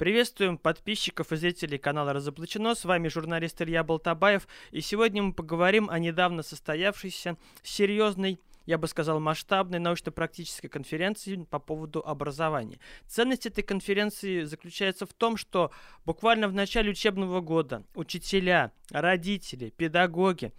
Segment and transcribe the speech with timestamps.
[0.00, 2.74] Приветствуем подписчиков и зрителей канала «Разоблачено».
[2.74, 4.48] С вами журналист Илья Болтабаев.
[4.70, 11.58] И сегодня мы поговорим о недавно состоявшейся серьезной я бы сказал, масштабной научно-практической конференции по
[11.58, 12.78] поводу образования.
[13.08, 15.72] Ценность этой конференции заключается в том, что
[16.04, 20.52] буквально в начале учебного года учителя, родители, педагоги,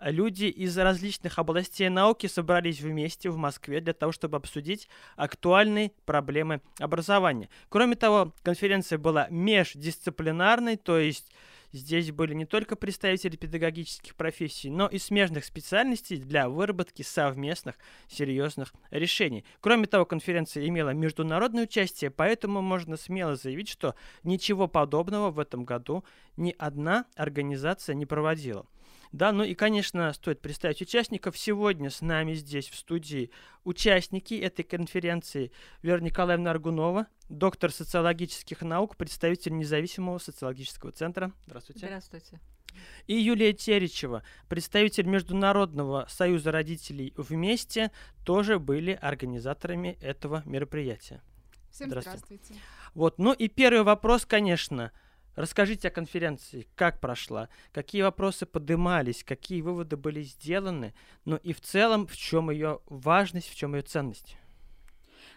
[0.00, 6.60] люди из различных областей науки собрались вместе в Москве для того, чтобы обсудить актуальные проблемы
[6.78, 7.48] образования.
[7.68, 11.32] Кроме того, конференция была междисциплинарной, то есть
[11.72, 17.76] здесь были не только представители педагогических профессий, но и смежных специальностей для выработки совместных
[18.08, 19.44] серьезных решений.
[19.60, 25.64] Кроме того, конференция имела международное участие, поэтому можно смело заявить, что ничего подобного в этом
[25.64, 26.04] году
[26.36, 28.66] ни одна организация не проводила.
[29.12, 31.36] Да, ну и, конечно, стоит представить участников.
[31.38, 33.30] Сегодня с нами здесь в студии
[33.64, 35.50] участники этой конференции
[35.82, 41.32] Вера Николаевна Аргунова, доктор социологических наук, представитель независимого социологического центра.
[41.46, 41.86] Здравствуйте.
[41.86, 42.40] Здравствуйте.
[43.06, 47.90] И Юлия Теречева, представитель Международного союза родителей «Вместе»,
[48.24, 51.22] тоже были организаторами этого мероприятия.
[51.72, 52.24] Всем здравствуйте.
[52.26, 52.60] здравствуйте.
[52.94, 54.92] Вот, ну и первый вопрос, конечно–
[55.38, 60.94] Расскажите о конференции, как прошла, какие вопросы поднимались, какие выводы были сделаны,
[61.24, 64.36] ну и в целом в чем ее важность, в чем ее ценность.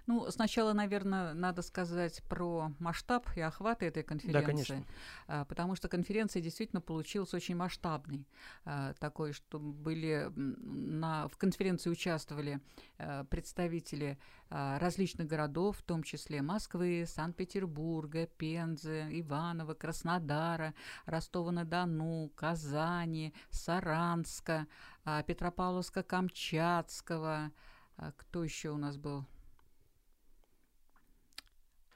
[0.08, 4.42] Ну, сначала, наверное, надо сказать про масштаб и охват этой конференции.
[4.42, 4.84] Да, конечно.
[5.28, 8.28] А, потому что конференция действительно получилась очень масштабной.
[8.66, 12.60] А, такой, что были на, в конференции участвовали
[12.98, 14.18] а, представители
[14.50, 20.74] различных городов, в том числе Москвы, Санкт-Петербурга, Пензы, Иванова, Краснодара,
[21.06, 24.68] Ростова-на-Дону, Казани, Саранска,
[25.06, 27.52] Петропавловска-Камчатского.
[28.18, 29.26] Кто еще у нас был?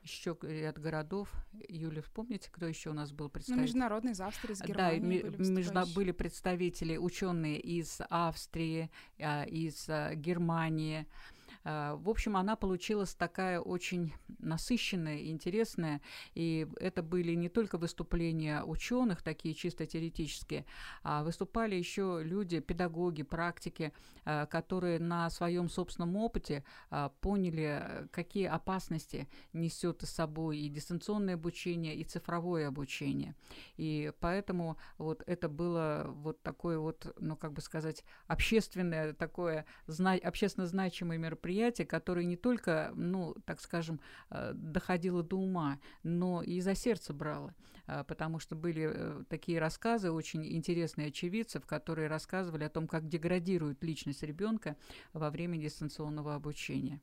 [0.05, 1.29] Еще ряд городов.
[1.67, 3.61] Юля, вспомните, кто еще у нас был представитель?
[3.61, 9.43] Ну, международный из Австрии, из Германии Да, были, между, были представители, ученые из Австрии, а,
[9.43, 11.34] из а, Германии, а,
[11.65, 15.99] в общем, она получилась такая очень насыщенная, интересная,
[16.35, 20.65] и это были не только выступления ученых, такие чисто теоретические,
[21.03, 23.93] а выступали еще люди, педагоги, практики,
[24.25, 31.33] а, которые на своем собственном опыте а, поняли, какие опасности несет с собой и дистанционное
[31.33, 33.35] обучение, и цифровое обучение.
[33.77, 40.67] И поэтому вот это было вот такое вот, ну, как бы сказать, общественное такое, общественно
[40.67, 43.99] значимое мероприятие, мероприятие, которое не только, ну, так скажем,
[44.29, 47.53] э, доходило до ума, но и за сердце брало,
[47.87, 53.07] э, потому что были э, такие рассказы очень интересные очевидцев, которые рассказывали о том, как
[53.07, 54.75] деградирует личность ребенка
[55.13, 57.01] во время дистанционного обучения.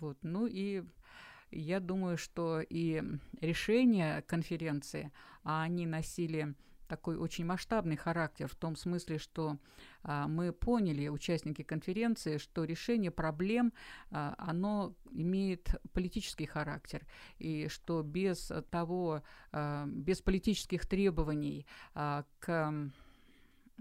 [0.00, 0.18] Вот.
[0.22, 0.84] Ну и
[1.50, 3.02] я думаю, что и
[3.40, 5.10] решения конференции,
[5.44, 6.54] а они носили
[6.88, 9.58] такой очень масштабный характер в том смысле, что
[10.02, 13.72] а, мы поняли, участники конференции, что решение проблем,
[14.10, 17.06] а, оно имеет политический характер,
[17.38, 19.22] и что без того,
[19.52, 22.90] а, без политических требований а, к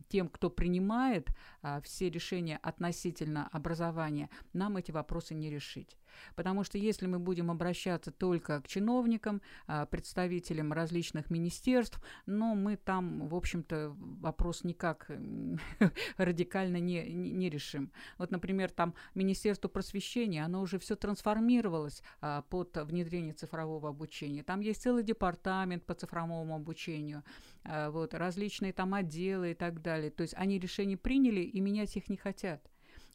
[0.09, 1.29] тем, кто принимает
[1.61, 5.97] а, все решения относительно образования, нам эти вопросы не решить.
[6.35, 12.77] Потому что если мы будем обращаться только к чиновникам, а, представителям различных министерств, но мы
[12.77, 15.09] там, в общем-то, вопрос никак
[16.17, 17.91] радикально не, не решим.
[18.17, 24.43] Вот, например, там Министерство просвещения, оно уже все трансформировалось а, под внедрение цифрового обучения.
[24.43, 27.23] Там есть целый департамент по цифровому обучению,
[27.63, 30.11] а, вот, различные там отделы и так далее.
[30.11, 32.61] То есть они решения приняли и менять их не хотят.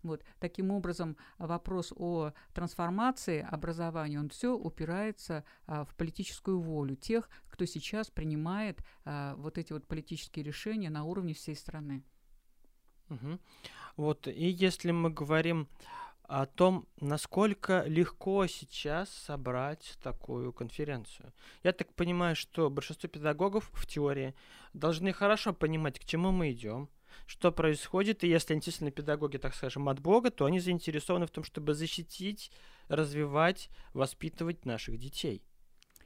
[0.02, 0.24] Вот.
[0.40, 7.64] Таким образом, вопрос о трансформации образования, он все упирается а, в политическую волю тех, кто
[7.66, 12.02] сейчас принимает а, вот эти вот политические решения на уровне всей страны.
[13.10, 13.38] Угу.
[13.96, 15.68] Вот, и если мы говорим
[16.32, 21.32] о том, насколько легко сейчас собрать такую конференцию.
[21.62, 24.34] Я так понимаю, что большинство педагогов в теории
[24.72, 26.88] должны хорошо понимать, к чему мы идем,
[27.26, 31.44] что происходит, и если они педагоги, так скажем, от Бога, то они заинтересованы в том,
[31.44, 32.50] чтобы защитить,
[32.88, 35.42] развивать, воспитывать наших детей.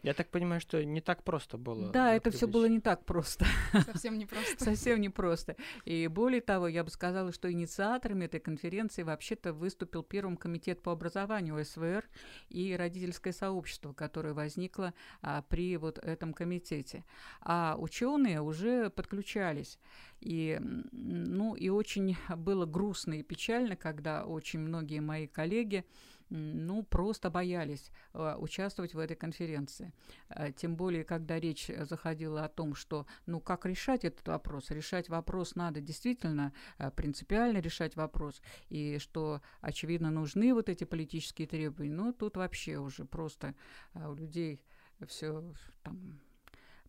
[0.02, 1.90] Я так понимаю, что не так просто было.
[1.90, 3.46] Да, это все было не так просто.
[3.86, 4.64] Совсем не просто.
[4.64, 5.56] Совсем не просто.
[5.84, 10.92] И более того, я бы сказала, что инициаторами этой конференции вообще-то выступил Первым комитет по
[10.92, 12.04] образованию СВР
[12.48, 17.04] и родительское сообщество, которое возникло а, при вот этом комитете.
[17.40, 19.78] А ученые уже подключались.
[20.20, 20.58] И,
[20.92, 25.84] ну, и очень было грустно и печально, когда очень многие мои коллеги
[26.28, 29.92] ну, просто боялись э, участвовать в этой конференции.
[30.28, 34.70] Э, тем более, когда речь заходила о том, что, ну, как решать этот вопрос?
[34.70, 41.46] Решать вопрос надо действительно э, принципиально решать вопрос, и что, очевидно, нужны вот эти политические
[41.46, 41.94] требования.
[41.94, 43.54] Ну, тут вообще уже просто
[43.94, 44.64] у людей
[45.06, 45.44] все
[45.82, 46.20] там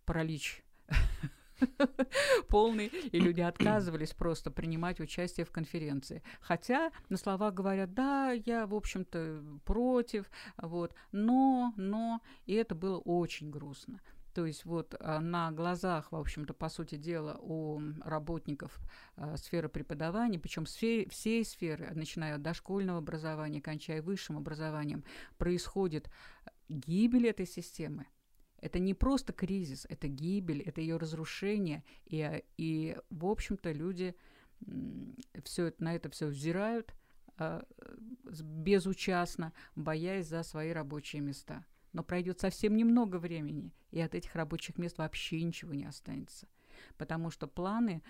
[0.05, 0.63] паралич
[2.49, 6.23] полный, и люди отказывались просто принимать участие в конференции.
[6.41, 12.97] Хотя на словах говорят, да, я, в общем-то, против, вот, но, но, и это было
[12.99, 14.01] очень грустно.
[14.37, 18.77] То есть вот а, на глазах, в общем-то, по сути дела, у работников
[19.15, 25.03] а, сферы преподавания, причем сфере, всей сферы, начиная от дошкольного образования, кончая высшим образованием,
[25.39, 26.11] происходит
[26.69, 28.05] гибель этой системы.
[28.59, 31.83] Это не просто кризис, это гибель, это ее разрушение.
[32.05, 34.15] И, и в общем-то, люди
[35.43, 36.93] все на это все взирают
[37.37, 37.61] э,
[38.23, 41.65] безучастно, боясь за свои рабочие места.
[41.93, 46.47] Но пройдет совсем немного времени, и от этих рабочих мест вообще ничего не останется.
[46.97, 48.03] Потому что планы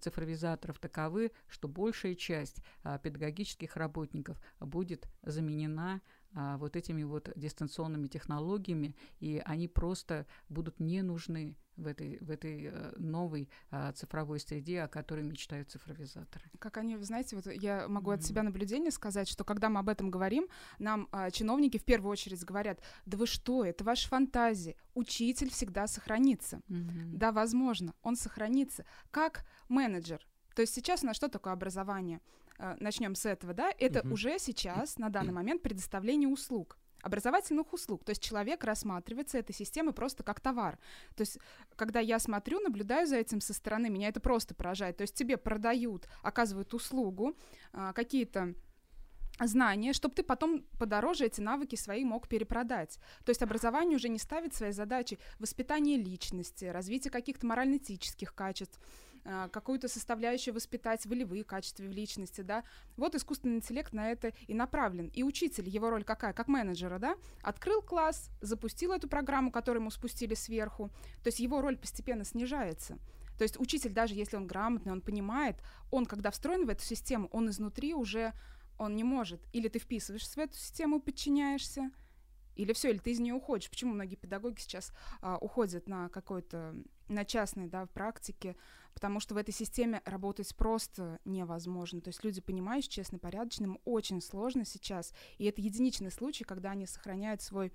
[0.00, 6.00] цифровизаторов таковы, что большая часть а, педагогических работников будет заменена
[6.34, 12.30] а, вот этими вот дистанционными технологиями, и они просто будут не нужны в этой, в
[12.30, 16.44] этой э, новой а, цифровой среде, о которой мечтают цифровизаторы.
[16.58, 18.14] Как они, вы знаете, вот я могу mm-hmm.
[18.14, 20.48] от себя наблюдение сказать, что когда мы об этом говорим,
[20.78, 25.86] нам а, чиновники в первую очередь говорят, да вы что, это ваша фантазия, учитель всегда
[25.86, 26.60] сохранится.
[26.68, 27.16] Mm-hmm.
[27.16, 28.84] Да, возможно, он сохранится.
[29.10, 32.20] Как менеджер, то есть сейчас у нас что такое образование?
[32.58, 34.14] Э, начнем с этого, да, это угу.
[34.14, 38.02] уже сейчас, на данный момент, предоставление услуг образовательных услуг.
[38.02, 40.78] То есть человек рассматривается этой системой просто как товар.
[41.14, 41.38] То есть,
[41.76, 44.96] когда я смотрю, наблюдаю за этим со стороны, меня это просто поражает.
[44.96, 47.36] То есть тебе продают, оказывают услугу,
[47.74, 48.54] а, какие-то
[49.40, 52.98] знания, чтобы ты потом подороже эти навыки свои мог перепродать.
[53.24, 58.80] То есть образование уже не ставит своей задачей воспитание личности, развитие каких-то морально-этических качеств,
[59.24, 62.62] какую-то составляющую воспитать, волевые качества в личности, да.
[62.96, 65.08] Вот искусственный интеллект на это и направлен.
[65.08, 66.32] И учитель, его роль какая?
[66.32, 67.16] Как менеджера, да?
[67.42, 70.90] Открыл класс, запустил эту программу, которую ему спустили сверху.
[71.22, 72.98] То есть его роль постепенно снижается.
[73.38, 75.56] То есть учитель, даже если он грамотный, он понимает,
[75.90, 78.32] он, когда встроен в эту систему, он изнутри уже,
[78.78, 79.40] он не может.
[79.52, 81.90] Или ты вписываешься в эту систему, подчиняешься,
[82.56, 83.70] или все, или ты из нее уходишь.
[83.70, 86.74] Почему многие педагоги сейчас а, уходят на какой-то,
[87.08, 88.56] на частной, да, практике,
[88.94, 92.00] потому что в этой системе работать просто невозможно.
[92.00, 96.70] То есть люди, понимающие, честно, порядочные, им очень сложно сейчас, и это единичный случай, когда
[96.70, 97.72] они сохраняют свой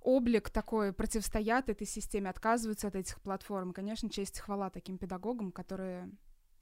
[0.00, 3.70] облик такой, противостоят этой системе, отказываются от этих платформ.
[3.70, 6.10] И, конечно, честь и хвала таким педагогам, которые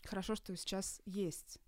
[0.04, 1.58] хорошо, что сейчас есть.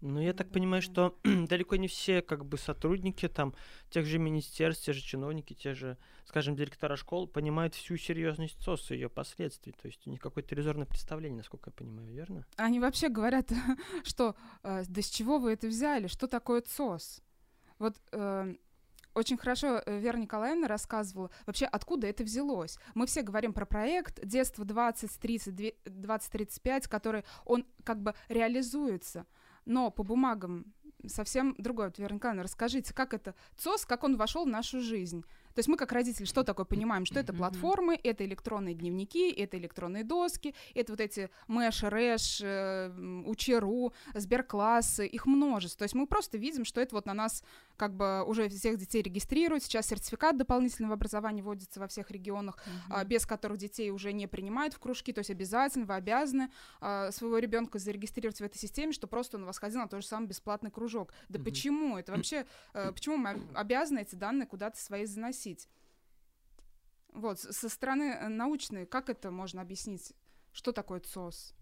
[0.00, 3.54] Ну, я так понимаю, что далеко не все как бы сотрудники там
[3.90, 8.90] тех же министерств, те же чиновники, те же, скажем, директора школ понимают всю серьезность СОС
[8.90, 9.72] и ее последствий.
[9.72, 12.46] То есть у них какое-то иллюзорное представление, насколько я понимаю, верно?
[12.56, 13.52] Они вообще говорят,
[14.04, 17.20] что э, да с чего вы это взяли, что такое ЦОС?
[17.78, 18.54] Вот э,
[19.12, 22.78] очень хорошо э, Вера Николаевна рассказывала вообще, откуда это взялось.
[22.94, 29.26] Мы все говорим про проект «Детство 2030», 2035, который, он как бы реализуется–
[29.70, 30.66] но по бумагам
[31.06, 31.86] совсем другое.
[31.86, 35.22] Вот, Вера Николаевна, расскажите, как это ЦОС, как он вошел в нашу жизнь?
[35.54, 37.06] То есть мы как родители что такое понимаем?
[37.06, 43.22] Что это платформы, это электронные дневники, это электронные доски, это вот эти Мэш, Рэш, э,
[43.26, 45.78] Учеру, Сберклассы, их множество.
[45.78, 47.42] То есть мы просто видим, что это вот на нас
[47.80, 49.64] как бы уже всех детей регистрируют.
[49.64, 53.06] Сейчас сертификат дополнительного образования вводится во всех регионах, mm-hmm.
[53.06, 55.14] без которых детей уже не принимают в кружки.
[55.14, 59.44] То есть обязательно вы обязаны а, своего ребенка зарегистрировать в этой системе, что просто он
[59.44, 61.14] у вас ходил на тот же самый бесплатный кружок.
[61.30, 61.42] Да mm-hmm.
[61.42, 61.96] почему?
[61.96, 62.44] Это вообще...
[62.74, 65.66] Э, почему мы обязаны эти данные куда-то свои заносить?
[67.14, 70.12] Вот, со стороны э, научной, как это можно объяснить?
[70.52, 71.54] Что такое ЦОС?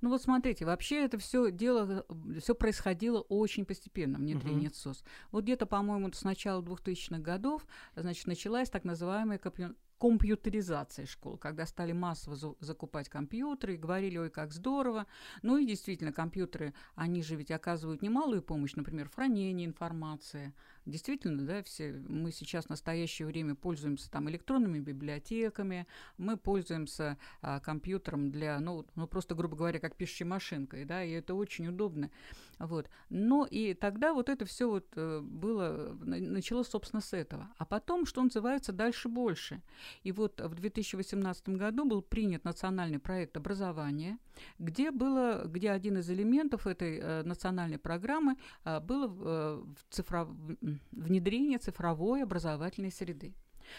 [0.00, 2.06] Ну вот смотрите, вообще это все дело,
[2.40, 4.92] все происходило очень постепенно, внедрение uh-huh.
[4.92, 5.04] ЦОС.
[5.30, 7.66] Вот где-то, по-моему, с начала 2000-х годов,
[7.96, 9.38] значит, началась так называемая
[9.98, 15.06] компьютеризации школ, когда стали массово за закупать компьютеры и говорили, ой, как здорово.
[15.42, 20.52] Ну и действительно, компьютеры, они же ведь оказывают немалую помощь, например, в хранении информации,
[20.86, 25.86] Действительно, да, все мы сейчас в настоящее время пользуемся там электронными библиотеками,
[26.18, 31.12] мы пользуемся а, компьютером для, ну, ну, просто, грубо говоря, как пишущей машинкой, да, и
[31.12, 32.10] это очень удобно.
[32.58, 32.88] Вот.
[33.08, 37.48] Но и тогда вот это все вот э, было, началось, собственно, с этого.
[37.58, 39.62] А потом, что называется, дальше больше.
[40.02, 44.18] И вот в 2018 году был принят национальный проект образования,
[44.58, 50.28] где было, где один из элементов этой э, национальной программы э, было э, в цифров
[50.92, 53.34] внедрение цифровой образовательной среды.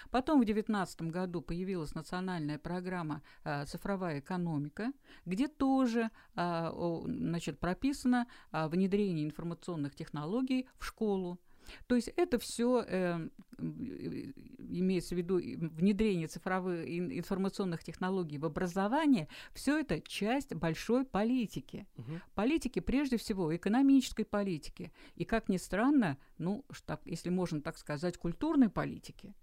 [0.09, 4.91] Потом в 2019 году появилась национальная программа а, «Цифровая экономика»,
[5.25, 6.71] где тоже а,
[7.05, 11.39] значит, прописано а, внедрение информационных технологий в школу.
[11.87, 13.29] То есть это все э,
[13.59, 21.87] имеется в виду внедрение цифровых информационных технологий в образование, все это часть большой политики.
[21.97, 22.21] Угу.
[22.33, 24.91] Политики, прежде всего, экономической политики.
[25.15, 29.33] И, как ни странно, ну, что, если можно так сказать, культурной политики.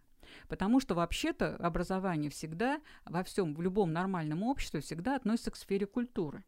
[0.49, 5.87] Потому что вообще-то образование всегда во всем, в любом нормальном обществе всегда относится к сфере
[5.87, 6.45] культуры.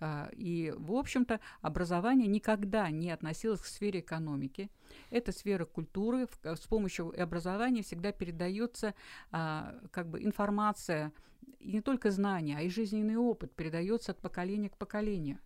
[0.00, 4.70] А, и, в общем-то, образование никогда не относилось к сфере экономики.
[5.10, 6.28] Это сфера культуры.
[6.42, 8.94] С помощью образования всегда передается
[9.30, 11.12] а, как бы информация,
[11.58, 15.38] и не только знания, а и жизненный опыт передается от поколения к поколению.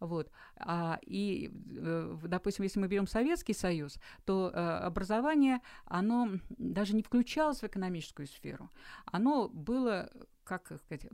[0.00, 0.30] Вот.
[0.56, 7.02] А, и, э, допустим, если мы берем Советский Союз, то э, образование, оно даже не
[7.02, 8.70] включалось в экономическую сферу.
[9.04, 10.10] Оно было,
[10.44, 11.08] как сказать,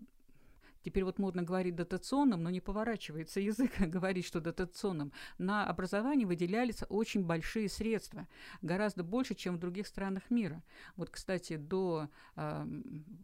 [0.82, 5.12] Теперь вот модно говорить дотационным, но не поворачивается язык говорить, что дотационным.
[5.38, 8.26] На образование выделялись очень большие средства,
[8.62, 10.62] гораздо больше, чем в других странах мира.
[10.96, 12.66] Вот, кстати, до, э,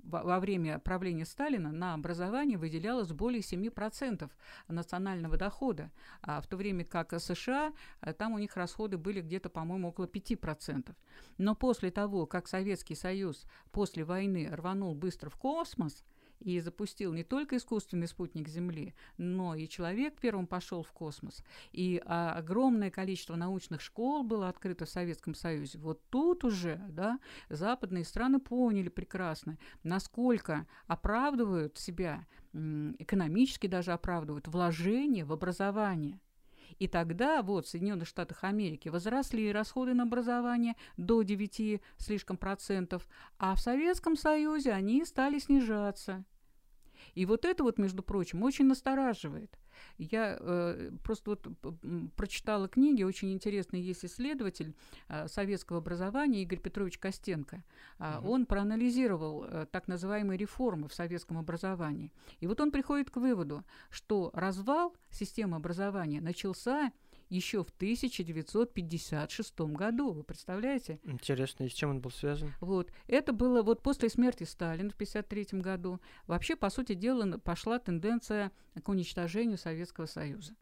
[0.04, 4.30] во время правления Сталина на образование выделялось более 7%
[4.68, 5.90] национального дохода,
[6.22, 7.72] а в то время как США,
[8.02, 10.94] э, там у них расходы были где-то, по-моему, около 5%.
[11.38, 16.04] Но после того, как Советский Союз после войны рванул быстро в космос,
[16.40, 21.45] и запустил не только искусственный спутник Земли, но и человек первым пошел в космос.
[21.73, 25.78] И а, огромное количество научных школ было открыто в Советском Союзе.
[25.78, 35.25] Вот тут уже да, западные страны поняли прекрасно, насколько оправдывают себя, экономически даже оправдывают вложения
[35.25, 36.21] в образование.
[36.78, 43.08] И тогда вот в Соединенных Штатах Америки возросли расходы на образование до 9 слишком процентов,
[43.38, 46.25] а в Советском Союзе они стали снижаться.
[47.16, 49.58] И вот это вот, между прочим, очень настораживает.
[49.99, 51.49] Я э, просто вот
[52.14, 54.75] прочитала книги, очень интересный есть исследователь
[55.08, 57.64] э, советского образования Игорь Петрович Костенко.
[57.99, 58.30] Э, угу.
[58.30, 62.12] Он проанализировал э, так называемые реформы в советском образовании.
[62.40, 66.92] И вот он приходит к выводу, что развал системы образования начался
[67.28, 70.12] еще в 1956 году.
[70.12, 71.00] Вы представляете?
[71.04, 72.52] Интересно, и с чем он был связан?
[72.61, 72.90] Вот.
[73.06, 76.00] Это было вот после смерти Сталина в 1953 году.
[76.26, 78.52] Вообще, по сути дела, пошла тенденция
[78.83, 80.54] к уничтожению Советского Союза.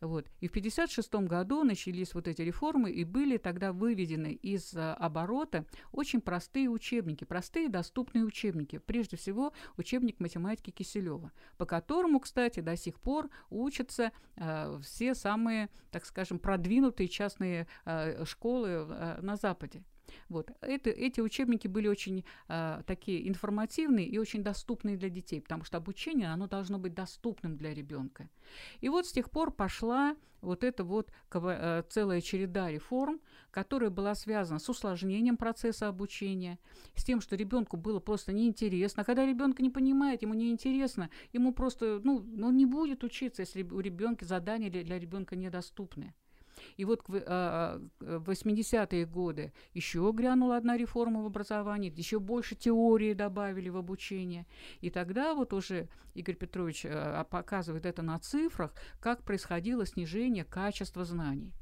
[0.00, 0.26] Вот.
[0.40, 5.64] И в 1956 году начались вот эти реформы, и были тогда выведены из а, оборота
[5.92, 8.78] очень простые учебники, простые доступные учебники.
[8.78, 15.68] Прежде всего, учебник математики Киселева, по которому, кстати, до сих пор учатся э, все самые,
[15.90, 19.82] так скажем, продвинутые частные э, школы э, на Западе.
[20.28, 20.50] Вот.
[20.60, 25.76] Это, эти учебники были очень э, такие информативные и очень доступные для детей, потому что
[25.76, 28.28] обучение, оно должно быть доступным для ребенка.
[28.80, 34.14] И вот с тех пор пошла вот эта вот э, целая череда реформ, которая была
[34.14, 36.58] связана с усложнением процесса обучения,
[36.94, 39.02] с тем, что ребенку было просто неинтересно.
[39.02, 43.62] А когда ребенка не понимает, ему неинтересно, ему просто, ну, он не будет учиться, если
[43.62, 46.14] у ребенка задания для ребенка недоступны.
[46.76, 47.14] И вот в
[48.00, 54.46] 80-е а, годы еще грянула одна реформа в образовании, еще больше теории добавили в обучение.
[54.80, 61.04] И тогда вот уже Игорь Петрович а, показывает это на цифрах, как происходило снижение качества
[61.04, 61.52] знаний.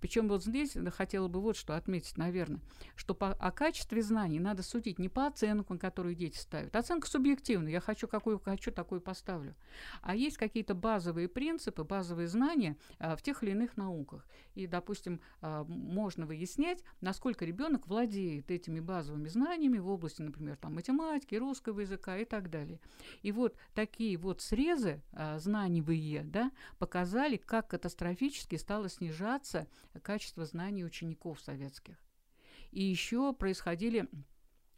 [0.00, 2.60] Причем вот здесь хотела бы вот что отметить, наверное,
[2.94, 6.74] что по, о качестве знаний надо судить не по оценкам, которые дети ставят.
[6.76, 9.54] Оценка субъективная, я хочу какую хочу, такую поставлю.
[10.02, 14.26] А есть какие-то базовые принципы, базовые знания а, в тех или иных науках.
[14.54, 20.74] И, допустим, а, можно выяснять, насколько ребенок владеет этими базовыми знаниями в области, например, там,
[20.74, 22.80] математики, русского языка и так далее.
[23.22, 29.63] И вот такие вот срезы а, знаниевые да, показали, как катастрофически стало снижаться
[30.02, 31.96] качество знаний учеников советских.
[32.70, 34.08] И еще происходили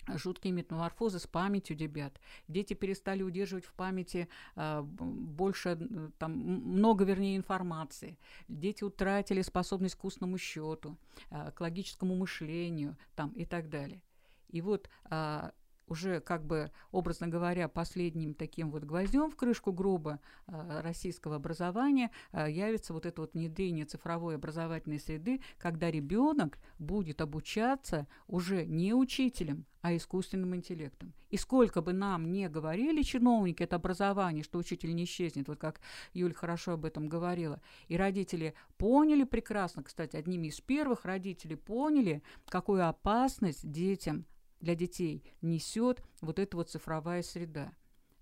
[0.09, 2.21] жуткие метаморфозы с памятью ребят.
[2.49, 5.77] Дети перестали удерживать в памяти э, больше,
[6.19, 8.19] там, много, вернее, информации.
[8.49, 10.97] Дети утратили способность к устному счету,
[11.31, 14.03] э, к логическому мышлению там, и так далее.
[14.49, 15.51] И вот э,
[15.87, 22.11] уже как бы, образно говоря, последним таким вот гвоздем в крышку гроба э, российского образования
[22.33, 28.95] э, явится вот это вот внедрение цифровой образовательной среды, когда ребенок будет обучаться уже не
[28.95, 31.13] учителем, а искусственным интеллектом.
[31.31, 35.81] И сколько бы нам не говорили чиновники это образование, что учитель не исчезнет, вот как
[36.13, 42.23] Юль хорошо об этом говорила, и родители поняли прекрасно, кстати, одними из первых родителей поняли,
[42.49, 44.25] какую опасность детям
[44.61, 47.73] для детей несет вот эта вот цифровая среда.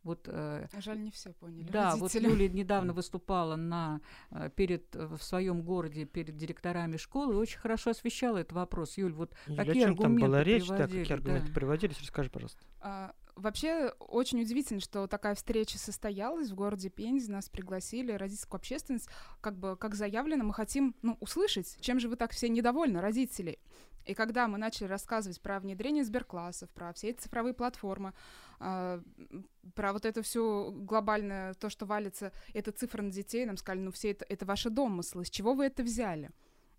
[0.05, 1.67] Вот, э, Жаль, не все поняли.
[1.71, 2.27] Да, родители.
[2.27, 7.37] вот Юлия недавно выступала на, э, перед, э, в своем городе перед директорами школы и
[7.39, 8.99] очень хорошо освещала этот вопрос.
[8.99, 10.87] Юль, вот Юль, какие о чем аргументы там была речь, приводили?
[10.87, 11.55] да, какие аргументы да.
[11.55, 12.63] приводились, расскажи, пожалуйста.
[12.81, 19.09] А, Вообще очень удивительно, что такая встреча состоялась в городе Пензе, нас пригласили, родительскую общественность,
[19.41, 23.59] как бы, как заявлено, мы хотим, ну, услышать, чем же вы так все недовольны, родители.
[24.05, 28.13] И когда мы начали рассказывать про внедрение сберклассов, про все эти цифровые платформы,
[28.61, 29.01] э,
[29.75, 33.91] про вот это все глобальное, то, что валится, это цифры на детей, нам сказали, ну
[33.91, 36.31] все это, это ваши домыслы, с чего вы это взяли?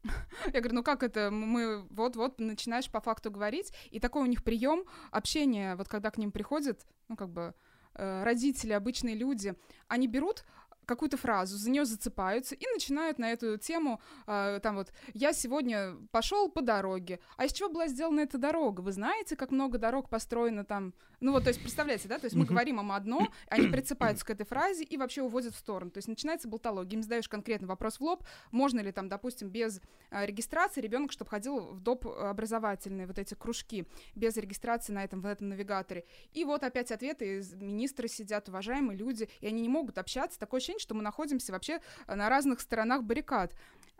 [0.53, 1.32] Я говорю, ну как это?
[1.32, 6.17] Мы вот-вот начинаешь по факту говорить, и такой у них прием общения, вот когда к
[6.17, 7.53] ним приходят, ну как бы
[7.96, 9.55] э, родители, обычные люди,
[9.88, 10.46] они берут
[10.85, 15.95] какую-то фразу, за нее зацепаются и начинают на эту тему, э, там вот, я сегодня
[16.11, 18.81] пошел по дороге, а из чего была сделана эта дорога?
[18.81, 20.93] Вы знаете, как много дорог построено там?
[21.19, 24.29] Ну вот, то есть, представляете, да, то есть мы говорим им одно, они прицепаются к
[24.29, 25.91] этой фразе и вообще уводят в сторону.
[25.91, 29.81] То есть начинается болтология, им задаешь конкретный вопрос в лоб, можно ли там, допустим, без
[30.11, 32.05] э, регистрации ребенок, чтобы ходил в доп.
[32.05, 36.05] образовательные вот эти кружки, без регистрации на этом, в этом навигаторе.
[36.33, 40.75] И вот опять ответы, министры сидят, уважаемые люди, и они не могут общаться, такое ощущение,
[40.75, 43.55] ощущение, что мы находимся вообще э, на разных сторонах баррикад.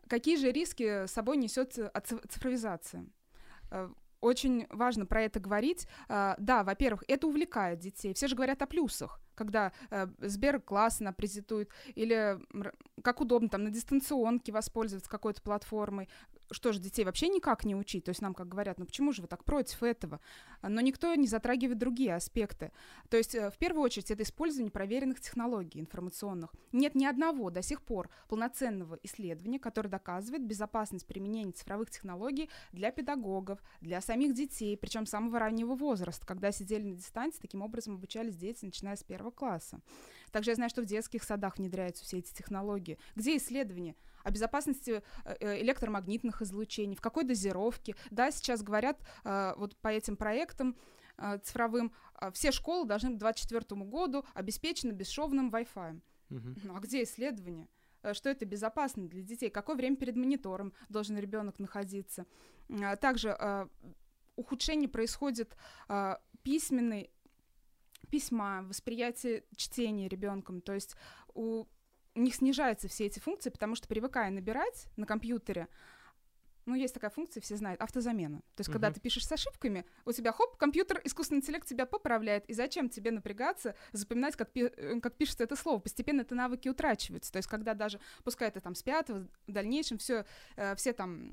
[0.08, 1.92] Какие же риски с собой несет э,
[2.30, 3.06] цифровизация?
[3.72, 3.90] Э,
[4.22, 5.88] очень важно про это говорить.
[6.08, 8.12] Да, во-первых, это увлекает детей.
[8.16, 12.40] Все же говорят о плюсах когда э, Сбер классно презентует, или
[13.04, 16.10] как удобно там на дистанционке воспользоваться какой-то платформой,
[16.52, 18.06] что же, детей вообще никак не учить?
[18.06, 20.20] То есть нам как говорят, ну почему же вы так против этого?
[20.62, 22.72] Но никто не затрагивает другие аспекты.
[23.10, 26.54] То есть э, в первую очередь это использование проверенных технологий информационных.
[26.72, 32.92] Нет ни одного до сих пор полноценного исследования, которое доказывает безопасность применения цифровых технологий для
[32.92, 38.36] педагогов, для самих детей, причем самого раннего возраста, когда сидели на дистанции, таким образом обучались
[38.36, 39.80] дети, начиная с первого класса.
[40.32, 42.98] Также я знаю, что в детских садах внедряются все эти технологии.
[43.16, 43.96] Где исследования?
[44.26, 47.96] о безопасности э, э, электромагнитных излучений, в какой дозировке.
[48.10, 50.76] Да, сейчас говорят э, вот по этим проектам
[51.44, 51.94] цифровым,
[52.34, 56.02] все школы должны к 2024 году обеспечены бесшовным Wi-Fi.
[56.30, 56.56] Угу.
[56.64, 57.70] Ну а где исследования?
[58.12, 62.28] что это безопасно для детей, какое время перед монитором должен ребенок находиться.
[63.00, 63.36] Также
[64.36, 65.58] ухудшение происходит
[66.44, 67.10] письменной
[68.06, 70.62] письма, восприятие чтения ребенком.
[70.62, 70.96] То есть
[71.34, 71.66] у
[72.16, 75.68] у них снижаются все эти функции, потому что привыкая набирать на компьютере,
[76.66, 78.40] ну, есть такая функция, все знают, автозамена.
[78.40, 78.74] То есть, uh-huh.
[78.74, 82.46] когда ты пишешь с ошибками, у тебя, хоп, компьютер, искусственный интеллект тебя поправляет.
[82.50, 85.80] И зачем тебе напрягаться, запоминать, как, пи- э, как пишется это слово?
[85.80, 87.32] Постепенно это навыки утрачиваются.
[87.32, 91.32] То есть, когда даже, пускай это там с пятого, в дальнейшем все, э, все там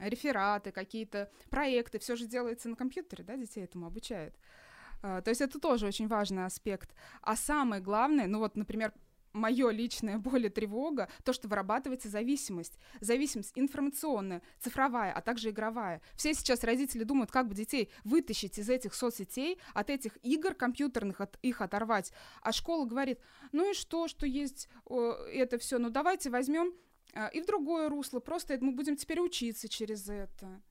[0.00, 4.34] рефераты, какие-то проекты, все же делается на компьютере, да, детей этому обучают.
[5.04, 6.94] Uh, то есть это тоже очень важный аспект.
[7.20, 8.94] А самое главное, ну вот, например,
[9.34, 12.78] мое личное боль и тревога, то, что вырабатывается зависимость.
[13.00, 16.00] Зависимость информационная, цифровая, а также игровая.
[16.14, 21.20] Все сейчас родители думают, как бы детей вытащить из этих соцсетей, от этих игр компьютерных,
[21.20, 22.12] от, их оторвать.
[22.40, 23.20] А школа говорит,
[23.52, 26.72] ну и что, что есть это все, ну давайте возьмем
[27.12, 30.62] э, и в другое русло, просто мы будем теперь учиться через это.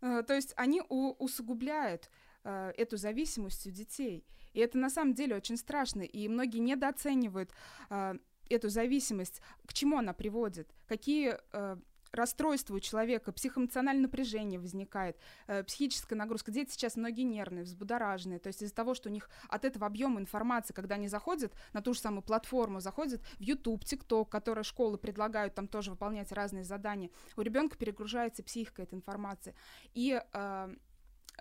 [0.00, 2.08] Э, то есть они усугубляют
[2.44, 4.24] э, эту зависимость у детей.
[4.52, 7.50] И это на самом деле очень страшно, и многие недооценивают
[7.90, 8.14] э,
[8.48, 11.76] эту зависимость, к чему она приводит, какие э,
[12.12, 16.50] расстройства у человека, психоэмоциональное напряжение возникает, э, психическая нагрузка.
[16.50, 20.20] Дети сейчас многие нервные, взбудораженные, то есть из-за того, что у них от этого объема
[20.20, 24.98] информации, когда они заходят на ту же самую платформу, заходят в YouTube, TikTok, которые школы
[24.98, 29.54] предлагают там тоже выполнять разные задания, у ребенка перегружается психика этой информации.
[29.94, 30.74] И э,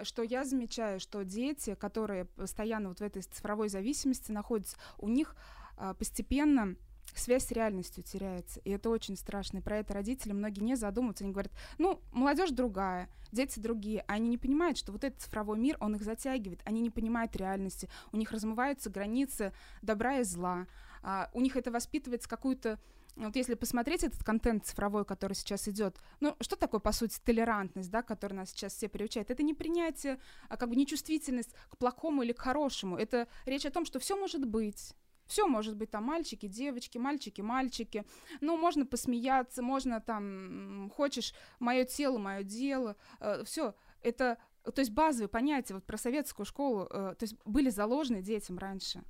[0.04, 5.36] что я замечаю, что дети, которые постоянно вот в этой цифровой зависимости находятся, у них
[5.78, 6.76] а, постепенно
[7.16, 8.60] связь с реальностью теряется.
[8.62, 9.60] И это очень страшно.
[9.60, 11.24] И про это родители многие не задумываются.
[11.24, 14.02] Они говорят, ну, молодежь другая, дети другие.
[14.02, 16.62] А они не понимают, что вот этот цифровой мир, он их затягивает.
[16.66, 17.90] Они не понимают реальности.
[18.12, 20.68] У них размываются границы добра и зла.
[21.02, 22.80] А, у них это воспитывается какую-то
[23.16, 27.92] вот если посмотреть этот контент цифровой, который сейчас идет, ну, что такое, по сути, толерантность,
[27.92, 29.30] да, которая нас сейчас все приучает?
[29.32, 32.98] Это не принятие, а как бы не чувствительность к плохому или к хорошему.
[32.98, 34.94] Это речь о том, что все может быть.
[35.28, 38.04] Все может быть там мальчики, девочки, мальчики, мальчики.
[38.42, 42.96] Ну, можно посмеяться, можно там, хочешь, мое тело, мое дело.
[43.20, 47.70] Э, все, это, то есть базовые понятия вот про советскую школу, э, то есть были
[47.70, 49.04] заложены детям раньше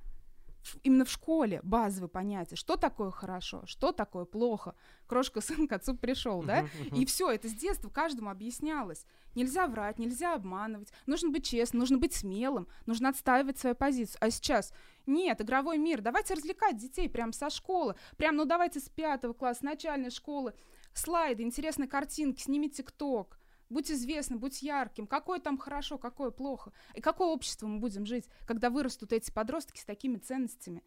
[0.82, 4.74] именно в школе базовые понятия, что такое хорошо, что такое плохо.
[5.06, 6.66] Крошка сын к отцу пришел, да?
[6.92, 9.06] И все, это с детства каждому объяснялось.
[9.34, 14.18] Нельзя врать, нельзя обманывать, нужно быть честным, нужно быть смелым, нужно отстаивать свою позицию.
[14.20, 14.72] А сейчас
[15.06, 19.64] нет, игровой мир, давайте развлекать детей прямо со школы, прям, ну давайте с пятого класса,
[19.64, 20.54] начальной школы,
[20.92, 23.39] слайды, интересные картинки, сними тикток,
[23.70, 28.28] будь известным, будь ярким, какое там хорошо, какое плохо, и какое общество мы будем жить,
[28.46, 30.82] когда вырастут эти подростки с такими ценностями.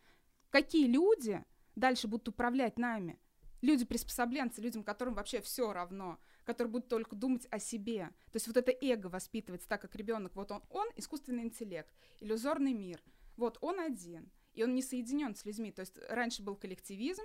[0.51, 1.43] Какие люди
[1.75, 3.19] дальше будут управлять нами?
[3.61, 8.09] Люди-приспособленцы, людям, которым вообще все равно, которые будут только думать о себе.
[8.25, 10.35] То есть вот это эго воспитывается так, как ребенок.
[10.35, 13.01] Вот он, он искусственный интеллект, иллюзорный мир.
[13.37, 15.71] Вот он один, и он не соединен с людьми.
[15.71, 17.23] То есть раньше был коллективизм,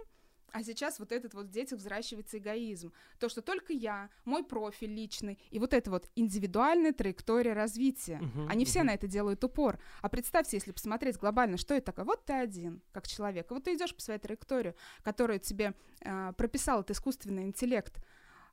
[0.53, 2.93] а сейчас вот этот вот в детях взращивается эгоизм.
[3.19, 8.21] То, что только я, мой профиль личный, и вот это вот индивидуальная траектория развития.
[8.23, 8.69] Uh-huh, Они uh-huh.
[8.69, 9.79] все на это делают упор.
[10.01, 12.05] А представьте, если посмотреть глобально, что это такое?
[12.05, 13.51] Вот ты один, как человек.
[13.51, 18.03] И вот ты идешь по своей траектории, которую тебе э, прописал этот искусственный интеллект.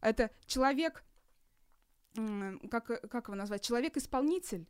[0.01, 1.03] Это человек,
[2.17, 3.63] э, как, как его назвать?
[3.63, 4.67] Человек-исполнитель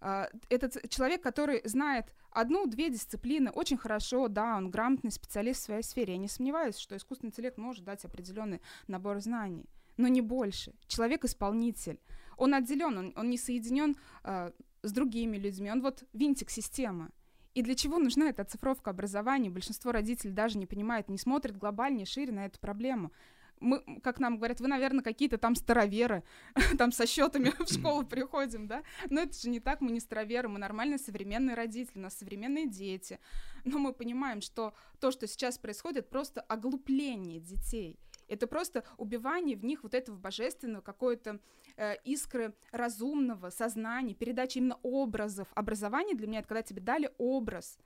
[0.00, 6.14] этот человек, который знает одну-две дисциплины очень хорошо, да, он грамотный специалист в своей сфере.
[6.14, 10.74] Я не сомневаюсь, что искусственный интеллект может дать определенный набор знаний, но не больше.
[10.86, 11.98] Человек-исполнитель.
[12.36, 17.10] Он отделен, он, он не соединен э, с другими людьми, он вот винтик системы.
[17.54, 19.50] И для чего нужна эта оцифровка образования?
[19.50, 23.10] Большинство родителей даже не понимает, не смотрит глобальнее, шире на эту проблему
[23.60, 26.22] мы, как нам говорят, вы, наверное, какие-то там староверы,
[26.78, 28.82] там со счетами в школу приходим, да?
[29.10, 32.66] Но это же не так, мы не староверы, мы нормальные современные родители, у нас современные
[32.66, 33.18] дети.
[33.64, 37.98] Но мы понимаем, что то, что сейчас происходит, просто оглупление детей.
[38.28, 41.40] Это просто убивание в них вот этого божественного, какой-то
[41.76, 45.48] э, искры разумного сознания, передача именно образов.
[45.54, 47.78] Образование для меня это когда тебе дали образ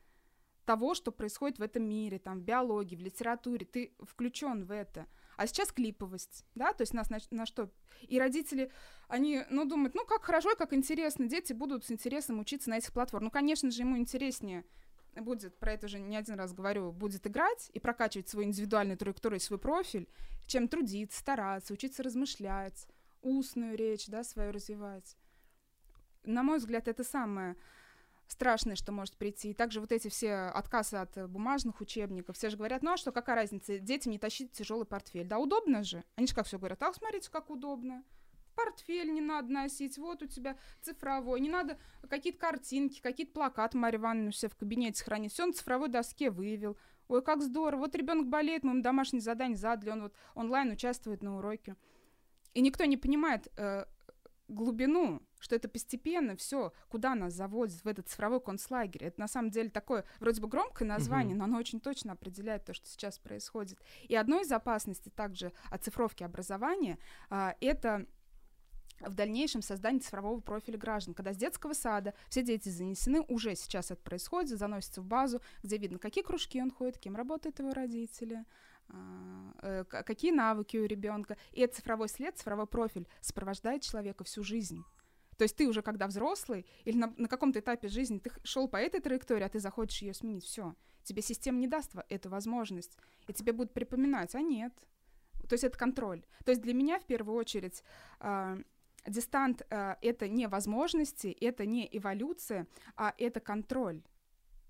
[0.64, 5.06] того, что происходит в этом мире, там, в биологии, в литературе, ты включен в это.
[5.36, 7.70] А сейчас клиповость, да, то есть нас на, на что?
[8.02, 8.70] И родители,
[9.08, 12.92] они, ну, думают, ну, как хорошо, как интересно, дети будут с интересом учиться на этих
[12.92, 13.24] платформах.
[13.24, 14.64] Ну, конечно же, ему интереснее
[15.20, 19.40] будет, про это уже не один раз говорю, будет играть и прокачивать свою индивидуальную траекторию,
[19.40, 20.08] свой профиль,
[20.46, 22.86] чем трудиться, стараться, учиться размышлять,
[23.20, 25.16] устную речь, да, свою развивать.
[26.24, 27.56] На мой взгляд, это самое
[28.28, 29.50] страшное, что может прийти.
[29.50, 32.36] И также вот эти все отказы от э, бумажных учебников.
[32.36, 35.26] Все же говорят, ну а что, какая разница, детям не тащить тяжелый портфель.
[35.26, 36.04] Да, удобно же.
[36.16, 38.04] Они же как все говорят, ах, смотрите, как удобно.
[38.54, 43.98] Портфель не надо носить, вот у тебя цифровой, не надо какие-то картинки, какие-то плакаты Марья
[43.98, 46.76] Ивановна все в кабинете хранить, все на цифровой доске вывел.
[47.08, 51.22] Ой, как здорово, вот ребенок болеет, мы ему домашнее задание задали, он вот онлайн участвует
[51.22, 51.76] на уроке.
[52.54, 53.86] И никто не понимает, э,
[54.48, 59.04] глубину, что это постепенно все, куда нас заводит в этот цифровой концлагерь.
[59.04, 62.72] Это на самом деле такое вроде бы громкое название, но оно очень точно определяет то,
[62.72, 63.78] что сейчас происходит.
[64.04, 68.06] И одной из опасностей также оцифровки образования а, это
[69.00, 73.90] в дальнейшем создание цифрового профиля граждан, когда с детского сада все дети занесены, уже сейчас
[73.90, 78.44] это происходит, заносятся в базу, где видно, какие кружки он ходит, кем работают его родители,
[78.88, 81.36] а, э, какие навыки у ребенка.
[81.50, 84.84] И этот цифровой след, цифровой профиль сопровождает человека всю жизнь.
[85.36, 88.76] То есть ты уже когда взрослый или на, на каком-то этапе жизни ты шел по
[88.76, 93.32] этой траектории, а ты захочешь ее сменить, все, тебе система не даст эту возможность, и
[93.32, 94.72] тебе будут припоминать, а нет.
[95.48, 96.24] То есть это контроль.
[96.44, 97.82] То есть для меня в первую очередь
[98.20, 98.62] э,
[99.06, 102.66] дистант э, это не возможности, это не эволюция,
[102.96, 104.02] а это контроль.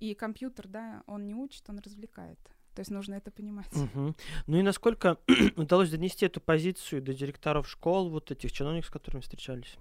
[0.00, 2.38] И компьютер, да, он не учит, он развлекает.
[2.74, 3.72] То есть нужно это понимать.
[3.76, 4.14] Угу.
[4.46, 5.18] Ну и насколько
[5.56, 9.76] удалось донести эту позицию до директоров школ, вот этих чиновников, с которыми встречались?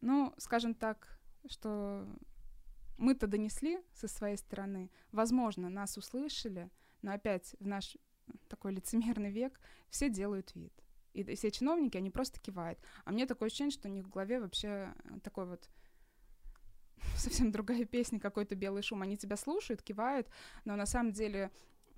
[0.00, 2.06] Ну, скажем так, что
[2.98, 4.90] мы-то донесли со своей стороны.
[5.12, 6.70] Возможно, нас услышали,
[7.02, 7.96] но опять в наш
[8.48, 10.72] такой лицемерный век все делают вид.
[11.12, 12.78] И все чиновники, они просто кивают.
[13.04, 15.70] А мне такое ощущение, что у них в голове вообще такой вот
[17.16, 19.02] совсем другая песня, какой-то белый шум.
[19.02, 20.28] Они тебя слушают, кивают,
[20.64, 21.50] но на самом деле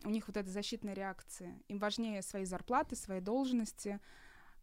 [0.04, 1.60] у них вот эта защитная реакция.
[1.68, 4.00] Им важнее свои зарплаты, свои должности.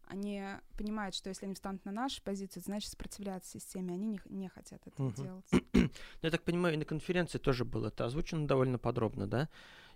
[0.06, 0.42] Они
[0.78, 3.94] понимают, что если они встанут на нашу позицию, значит сопротивляться системе.
[3.94, 5.22] Они не, не хотят этого uh-huh.
[5.22, 5.46] делать.
[5.76, 5.90] Ну,
[6.22, 9.48] я так понимаю, и на конференции тоже было это озвучено довольно подробно, да?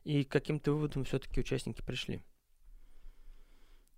[0.05, 2.23] и к каким-то выводам все-таки участники пришли.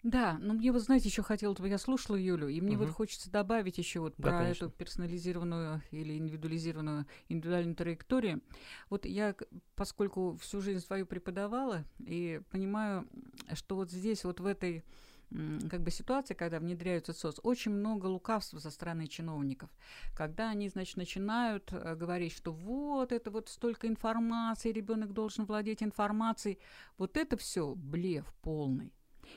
[0.03, 2.87] Да, но мне вот, знаете, еще хотелось бы, я слушала Юлю, и мне угу.
[2.87, 4.64] вот хочется добавить еще вот да, про конечно.
[4.64, 8.42] эту персонализированную или индивидуализированную индивидуальную траекторию.
[8.90, 9.37] Вот я,
[9.77, 13.07] поскольку всю жизнь свою преподавала, и понимаю,
[13.53, 14.83] что вот здесь, вот в этой
[15.71, 19.71] как бы ситуации, когда внедряются СОС, очень много лукавства со стороны чиновников.
[20.16, 25.83] Когда они, значит, начинают э, говорить, что вот это вот столько информации, ребенок должен владеть
[25.83, 26.59] информацией,
[26.99, 28.92] вот это все блеф полный.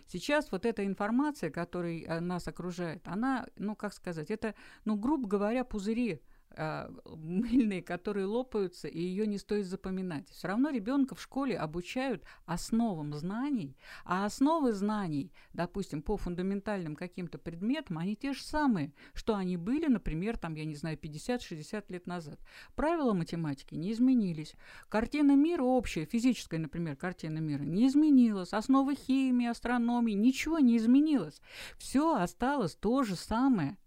[0.07, 5.27] Сейчас вот эта информация, которая э, нас окружает, она, ну, как сказать, это, ну, грубо
[5.27, 6.21] говоря, пузыри,
[6.55, 10.29] э, мыльные, которые лопаются, и ее не стоит запоминать.
[10.29, 17.37] Все равно ребенка в школе обучают основам знаний, а основы знаний, допустим, по фундаментальным каким-то
[17.37, 22.07] предметам, они те же самые, что они были, например, там, я не знаю, 50-60 лет
[22.07, 22.39] назад.
[22.75, 24.55] Правила математики не изменились.
[24.89, 28.53] Картина мира общая, физическая, например, картина мира не изменилась.
[28.53, 31.41] Основы химии, астрономии, ничего не изменилось.
[31.77, 33.77] Все осталось то же самое.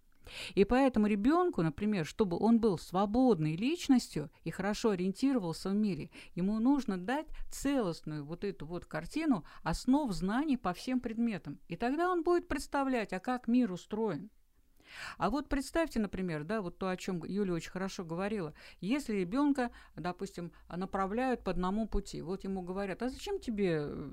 [0.54, 6.58] И поэтому ребенку, например, чтобы он был свободной личностью и хорошо ориентировался в мире, ему
[6.58, 11.58] нужно дать целостную вот эту вот картину основ знаний по всем предметам.
[11.68, 14.30] И тогда он будет представлять, а как мир устроен.
[15.16, 19.70] А вот представьте, например, да, вот то, о чем Юля очень хорошо говорила, если ребенка,
[19.96, 24.10] допустим, направляют по одному пути, вот ему говорят, а зачем тебе э,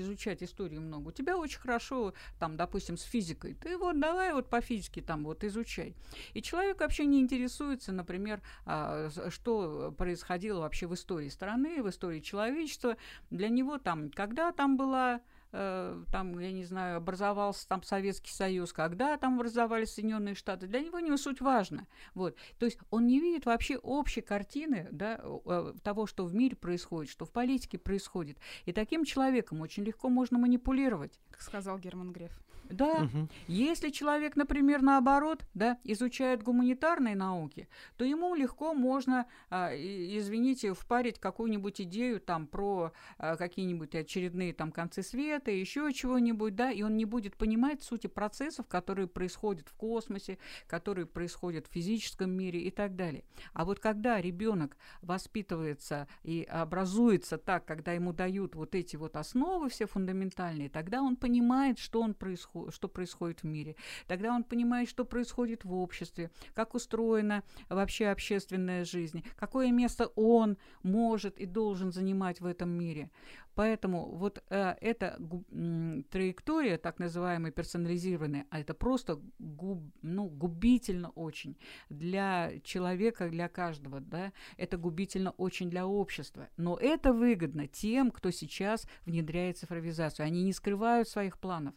[0.00, 1.08] изучать историю много?
[1.08, 5.24] У тебя очень хорошо, там, допустим, с физикой, ты вот давай вот по физике там
[5.24, 5.94] вот изучай.
[6.34, 12.20] И человек вообще не интересуется, например, а, что происходило вообще в истории страны, в истории
[12.20, 12.96] человечества.
[13.30, 15.20] Для него там, когда там была
[15.52, 20.80] э, там, я не знаю, образовался там Советский Союз, когда там образовались Соединенные Штаты, для
[20.80, 21.86] него не суть важно.
[22.14, 22.36] Вот.
[22.58, 27.10] То есть он не видит вообще общей картины да, э, того, что в мире происходит,
[27.10, 28.38] что в политике происходит.
[28.64, 31.18] И таким человеком очень легко можно манипулировать.
[31.30, 32.32] Как сказал Герман Греф.
[32.70, 33.28] Да, угу.
[33.48, 41.18] если человек, например, наоборот, да, изучает гуманитарные науки, то ему легко можно, а, извините, впарить
[41.18, 46.96] какую-нибудь идею там про а, какие-нибудь очередные там концы света, еще чего-нибудь, да, и он
[46.96, 52.70] не будет понимать сути процессов, которые происходят в космосе, которые происходят в физическом мире и
[52.70, 53.24] так далее.
[53.52, 59.68] А вот когда ребенок воспитывается и образуется так, когда ему дают вот эти вот основы
[59.70, 63.76] все фундаментальные, тогда он понимает, что он происходит что происходит в мире.
[64.06, 70.58] Тогда он понимает, что происходит в обществе, как устроена вообще общественная жизнь, какое место он
[70.82, 73.10] может и должен занимать в этом мире.
[73.54, 75.16] Поэтому вот э, эта
[75.50, 83.48] м, траектория, так называемая персонализированная, а это просто губ, ну, губительно очень для человека, для
[83.48, 86.48] каждого, да, это губительно очень для общества.
[86.56, 90.26] Но это выгодно тем, кто сейчас внедряет цифровизацию.
[90.26, 91.74] Они не скрывают своих планов.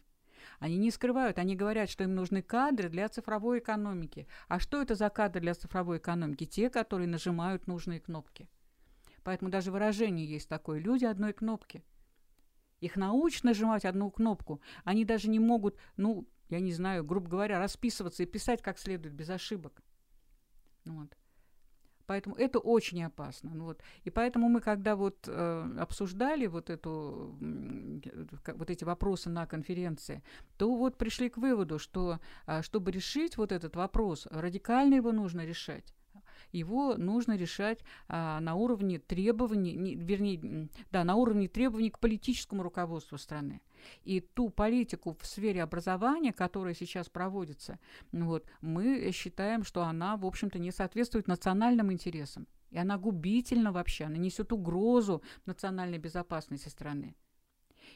[0.58, 4.26] Они не скрывают, они говорят, что им нужны кадры для цифровой экономики.
[4.48, 6.46] А что это за кадры для цифровой экономики?
[6.46, 8.48] Те, которые нажимают нужные кнопки.
[9.22, 10.78] Поэтому даже выражение есть такое.
[10.78, 11.82] Люди одной кнопки.
[12.80, 14.60] Их научат нажимать одну кнопку.
[14.84, 19.14] Они даже не могут, ну, я не знаю, грубо говоря, расписываться и писать как следует,
[19.14, 19.82] без ошибок.
[20.84, 21.16] Вот.
[22.06, 23.50] Поэтому это очень опасно.
[23.54, 23.80] Ну, вот.
[24.04, 27.36] И поэтому мы, когда вот э, обсуждали вот, эту,
[28.54, 30.22] вот эти вопросы на конференции,
[30.58, 35.44] то вот пришли к выводу, что э, чтобы решить вот этот вопрос, радикально его нужно
[35.46, 35.94] решать
[36.52, 42.62] его нужно решать а, на уровне требований, не, вернее, да, на уровне требований к политическому
[42.62, 43.60] руководству страны.
[44.02, 47.78] И ту политику в сфере образования, которая сейчас проводится,
[48.12, 52.46] ну вот, мы считаем, что она, в общем-то, не соответствует национальным интересам.
[52.70, 57.14] И она губительна вообще, она несет угрозу национальной безопасности страны.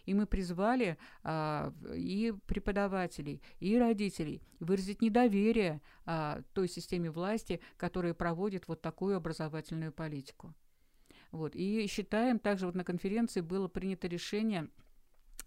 [0.05, 8.14] И мы призвали а, и преподавателей, и родителей выразить недоверие а, той системе власти, которая
[8.14, 10.55] проводит вот такую образовательную политику.
[11.31, 11.55] Вот.
[11.55, 14.68] И считаем, также вот на конференции было принято решение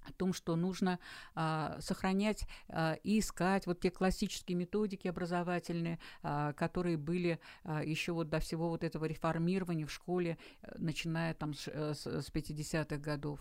[0.04, 1.00] о том, что нужно
[1.36, 8.12] а, сохранять а, и искать вот те классические методики образовательные, а, которые были а, еще
[8.14, 10.38] вот до всего вот этого реформирования в школе,
[10.78, 13.40] начиная там с, с, с 50-х годов.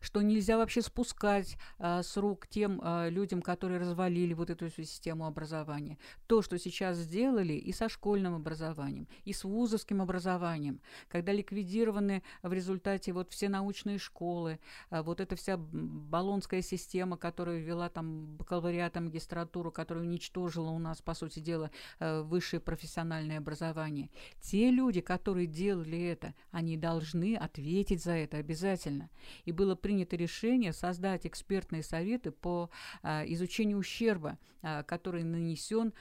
[0.00, 5.26] Что нельзя вообще спускать а, с рук тем а, людям, которые развалили вот эту систему
[5.26, 5.98] образования.
[6.26, 12.52] То, что сейчас сделали и со школьным образованием, и с вузовским образованием, когда ликвидированы в
[12.52, 14.58] результате вот все научные школы,
[14.90, 21.02] а, вот эта вся баллонская система, которая ввела там бакалавриат, магистратуру, которая уничтожила у нас,
[21.02, 24.10] по сути дела, а, высшее профессиональное образование.
[24.40, 29.10] Те люди, которые делали это, они должны ответить за это обязательно.
[29.44, 32.68] И было принято решение создать экспертные советы по
[33.02, 35.92] а, изучению ущерба, а, который нанесен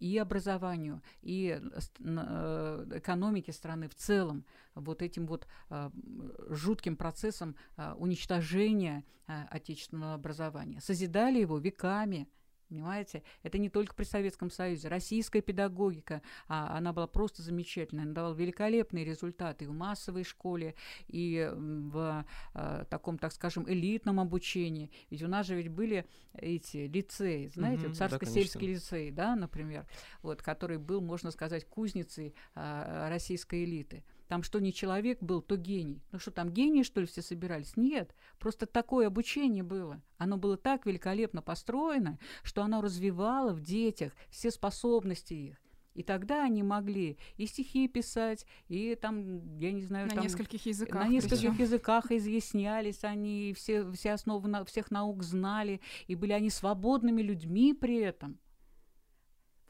[0.00, 5.90] и образованию, и э, экономике страны в целом вот этим вот э,
[6.50, 7.56] жутким процессом
[7.96, 10.82] уничтожения отечественного образования.
[10.82, 12.28] Созидали его веками,
[12.68, 13.22] Понимаете?
[13.42, 14.88] Это не только при Советском Союзе.
[14.88, 18.04] Российская педагогика, а, она была просто замечательная.
[18.04, 20.74] Она давала великолепные результаты и в массовой школе,
[21.06, 24.90] и в а, таком, так скажем, элитном обучении.
[25.10, 29.86] Ведь у нас же ведь были эти лицеи, знаете, вот царско-сельский да, лицей, да, например,
[30.22, 34.04] вот, который был, можно сказать, кузницей а, российской элиты.
[34.28, 36.02] Там что не человек был, то гений.
[36.10, 37.76] Ну что, там гении, что ли, все собирались?
[37.76, 38.14] Нет.
[38.38, 40.02] Просто такое обучение было.
[40.18, 45.62] Оно было так великолепно построено, что оно развивало в детях все способности их.
[45.94, 50.66] И тогда они могли и стихи писать, и там, я не знаю, на там, нескольких
[50.66, 50.94] языках.
[51.02, 51.64] На нескольких причем.
[51.64, 57.72] языках изъяснялись они, все, все основы на, всех наук знали, и были они свободными людьми
[57.72, 58.38] при этом.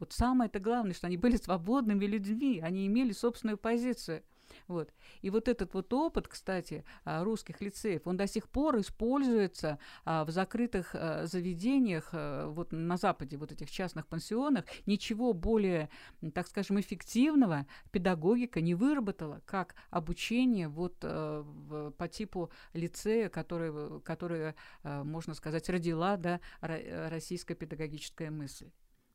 [0.01, 4.25] Вот самое это главное, что они были свободными людьми, они имели собственную позицию–
[4.69, 4.93] вот.
[5.23, 10.25] И вот этот вот опыт, кстати, а, русских лицеев, он до сих пор используется а,
[10.25, 14.65] в закрытых а, заведениях вот на Западе, вот этих частных пансионах.
[14.87, 15.89] Ничего более,
[16.35, 25.35] так скажем, эффективного педагогика не выработала, как обучение вот по типу лицея, который, который можно
[25.35, 28.71] сказать, родила да, российская педагогическая мысль.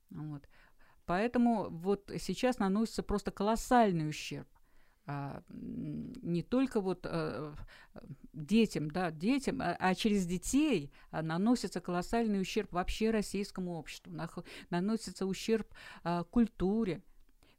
[0.10, 0.48] Вот.
[1.06, 4.48] Поэтому вот сейчас наносится просто колоссальный ущерб
[5.12, 7.54] а, не только вот а,
[8.34, 14.30] детям, да, детям, а, а через детей наносится колоссальный ущерб вообще российскому обществу, на,
[14.70, 15.68] наносится ущерб
[16.04, 17.02] а, культуре.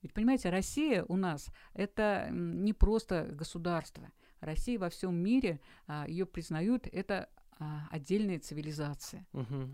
[0.02, 4.10] Ведь, понимаете, Россия у нас– это не просто государство.
[4.40, 9.26] Россия во всем мире, а, ее признают, это а, отдельная цивилизация.
[9.32, 9.68] Угу.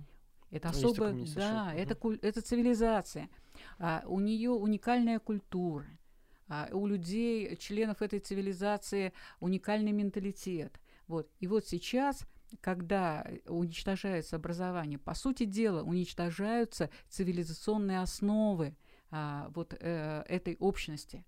[0.50, 1.78] Это особо, да, угу.
[1.78, 3.30] это, это цивилизация.
[3.78, 5.86] А, у нее уникальная культура
[6.72, 10.80] у людей, членов этой цивилизации, уникальный менталитет.
[11.06, 11.30] Вот.
[11.40, 12.26] И вот сейчас
[12.60, 18.74] когда уничтожается образование, по сути дела, уничтожаются цивилизационные основы
[19.10, 21.24] а, вот э, этой общности.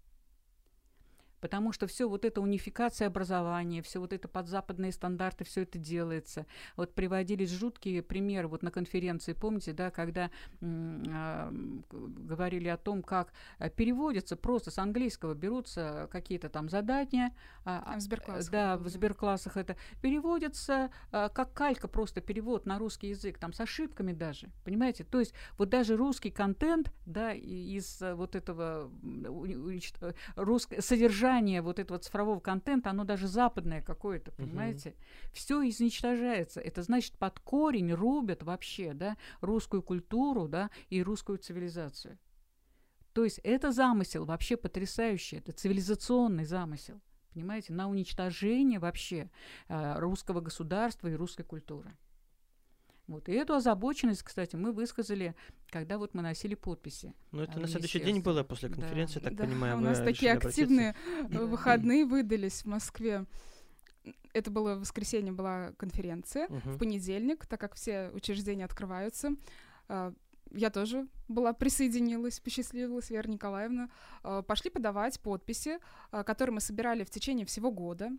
[1.41, 5.79] Потому что все вот это унификация образования, все вот это под западные стандарты, все это
[5.79, 6.47] делается.
[6.77, 11.51] Вот приводились жуткие примеры вот на конференции, помните, да, когда э,
[11.91, 17.35] говорили о том, как э, переводятся просто с английского, берутся какие-то там задания.
[17.65, 18.53] А, в сберклассах.
[18.53, 23.61] Да, в сберклассах это переводится э, как калька, просто перевод на русский язык, там с
[23.61, 25.05] ошибками даже, понимаете?
[25.05, 31.63] То есть вот даже русский контент, да, из э, вот этого э, русского содержания содержание
[31.63, 34.91] вот этого цифрового контента, оно даже западное какое-то, понимаете?
[34.91, 34.97] Угу.
[35.33, 36.61] Все изничтожается.
[36.61, 42.19] Это значит, под корень рубят вообще, да, русскую культуру, да, и русскую цивилизацию.
[43.13, 47.01] То есть это замысел вообще потрясающий, это цивилизационный замысел,
[47.35, 49.31] понимаете, на уничтожение вообще
[49.69, 51.97] э, русского государства и русской культуры.
[53.11, 53.29] Вот.
[53.29, 55.35] И эту озабоченность, кстати, мы высказали,
[55.69, 57.13] когда вот мы носили подписи.
[57.33, 59.31] Ну, это на следующий день было после конференции, да.
[59.31, 59.79] так да, понимаю.
[59.79, 61.47] У нас такие активные обратиться.
[61.47, 63.27] выходные выдались в Москве.
[64.33, 66.77] Это было в воскресенье была конференция, uh-huh.
[66.77, 69.35] в понедельник, так как все учреждения открываются.
[69.89, 70.15] А,
[70.53, 73.91] я тоже была, присоединилась, посчастливилась, Вера Николаевна.
[74.23, 75.81] А, пошли подавать подписи,
[76.13, 78.11] а, которые мы собирали в течение всего года.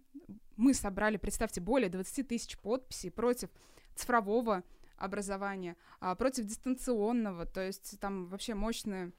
[0.57, 3.49] Мы собрали, представьте, более 20 тысяч подписей против
[3.95, 4.63] цифрового
[5.01, 9.11] образования, а против дистанционного, то есть там вообще мощное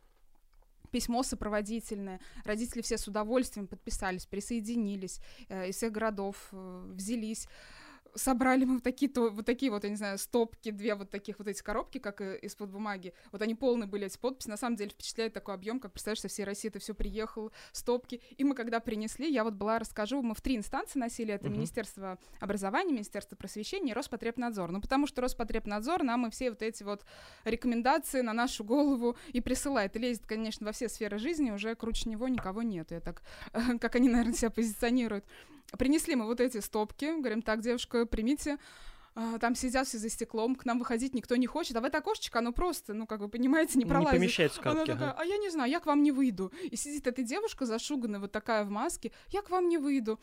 [0.90, 2.20] письмо сопроводительное.
[2.44, 7.48] Родители все с удовольствием подписались, присоединились, э, из всех городов э, взялись
[8.14, 11.38] собрали мы вот такие, то, вот такие вот, я не знаю, стопки, две вот таких
[11.38, 13.12] вот эти коробки, как из-под бумаги.
[13.31, 14.48] Вот они полные были, эти подписи.
[14.48, 18.20] На самом деле впечатляет такой объем, как, представляешь, со всей России это все приехало, стопки.
[18.37, 21.53] И мы когда принесли, я вот была, расскажу, мы в три инстанции носили, это uh-huh.
[21.53, 24.70] Министерство образования, Министерство просвещения и Роспотребнадзор.
[24.70, 27.05] Ну, потому что Роспотребнадзор нам и все вот эти вот
[27.44, 29.96] рекомендации на нашу голову и присылает.
[29.96, 32.90] И лезет, конечно, во все сферы жизни, уже круче него никого нет.
[32.90, 33.22] Я так,
[33.81, 35.25] как они, наверное, себя позиционируют.
[35.78, 38.58] Принесли мы вот эти стопки, говорим, так, девушка, примите
[39.14, 41.98] а, там сидят все за стеклом, к нам выходить никто не хочет, а в это
[41.98, 44.12] окошечко оно просто, ну, как вы понимаете, не пролазит.
[44.14, 46.50] Не помещается Она такая, а я не знаю, я к вам не выйду.
[46.62, 50.18] И сидит эта девушка зашуганная, вот такая в маске, я к вам не выйду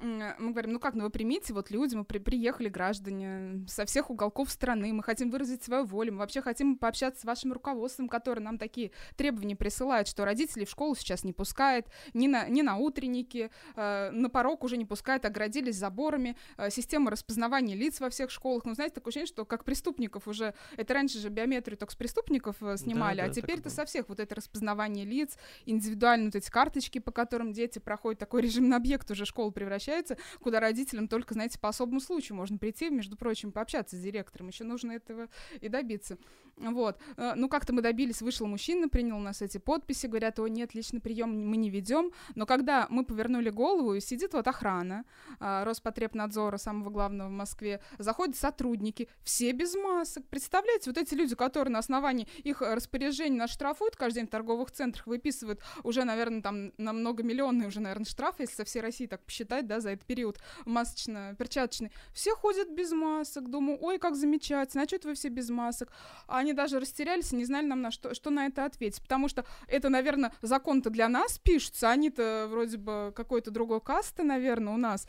[0.00, 4.10] мы говорим, ну как, ну вы примите, вот люди, мы при приехали, граждане, со всех
[4.10, 8.40] уголков страны, мы хотим выразить свою волю, мы вообще хотим пообщаться с вашим руководством, которое
[8.40, 12.76] нам такие требования присылает, что родителей в школу сейчас не пускает, ни на, ни на
[12.76, 18.30] утренники, э, на порог уже не пускает, оградились заборами, э, система распознавания лиц во всех
[18.30, 21.96] школах, ну знаете, такое ощущение, что как преступников уже, это раньше же биометрию только с
[21.96, 25.36] преступников э, снимали, да, да, а теперь это со всех, вот это распознавание лиц,
[25.66, 29.81] индивидуально вот эти карточки, по которым дети проходят, такой режим на объект уже школу превращается,
[29.82, 34.48] превращается, куда родителям только, знаете, по особому случаю можно прийти, между прочим, пообщаться с директором.
[34.48, 35.28] Еще нужно этого
[35.60, 36.18] и добиться.
[36.56, 36.98] Вот.
[37.16, 40.74] Э, ну, как-то мы добились, вышел мужчина, принял у нас эти подписи, говорят, о, нет,
[40.74, 42.12] личный прием мы не ведем.
[42.34, 45.04] Но когда мы повернули голову, сидит вот охрана
[45.40, 50.26] а, Роспотребнадзора, самого главного в Москве, заходят сотрудники, все без масок.
[50.28, 54.70] Представляете, вот эти люди, которые на основании их распоряжений нас штрафуют каждый день в торговых
[54.70, 59.24] центрах, выписывают уже, наверное, там на многомиллионные уже, наверное, штрафы, если со всей России так
[59.24, 61.90] посчитать, да, за этот период масочно-перчаточный.
[62.12, 63.50] Все ходят без масок.
[63.50, 65.90] Думаю, ой, как замечательно, а что вы все без масок?
[66.26, 69.02] А они даже растерялись и не знали нам, на что, что на это ответить.
[69.02, 74.74] Потому что это, наверное, закон-то для нас пишутся, они-то вроде бы какой-то другой касты, наверное,
[74.74, 75.06] у нас.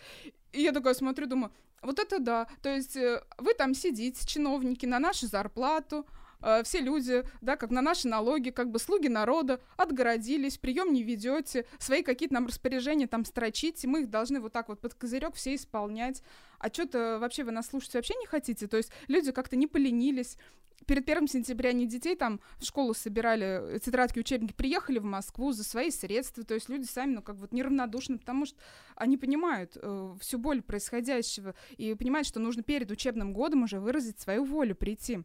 [0.51, 2.47] И я такая смотрю, думаю, вот это да.
[2.61, 6.05] То есть э, вы там сидите, чиновники, на нашу зарплату,
[6.43, 11.01] э, все люди, да, как на наши налоги, как бы слуги народа, отгородились, прием не
[11.01, 15.33] ведете, свои какие-то нам распоряжения там строчите, мы их должны вот так вот под козырек
[15.35, 16.21] все исполнять.
[16.59, 18.67] А что-то вообще вы нас слушать вообще не хотите?
[18.67, 20.37] То есть люди как-то не поленились,
[20.85, 25.51] перед первым сентября они детей там в школу собирали, э, тетрадки, учебники, приехали в Москву
[25.51, 28.57] за свои средства, то есть люди сами, ну, как вот неравнодушны, потому что
[28.95, 34.19] они понимают э, всю боль происходящего и понимают, что нужно перед учебным годом уже выразить
[34.19, 35.23] свою волю, прийти.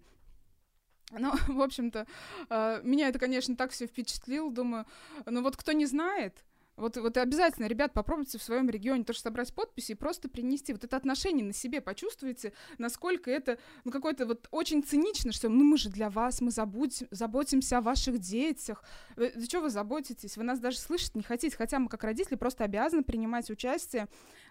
[1.10, 2.06] Ну, в общем-то,
[2.50, 4.86] э, меня это, конечно, так все впечатлило, думаю,
[5.26, 6.44] ну вот кто не знает,
[6.78, 10.72] вот, вот обязательно, ребят, попробуйте в своем регионе тоже собрать подписи и просто принести.
[10.72, 15.64] Вот это отношение на себе почувствуйте, насколько это, ну, какое-то вот очень цинично, что ну
[15.64, 18.84] мы же для вас, мы забудем, заботимся о ваших детях.
[19.16, 20.36] Вы, за что вы заботитесь?
[20.36, 24.06] Вы нас даже слышать не хотите, хотя мы как родители просто обязаны принимать участие,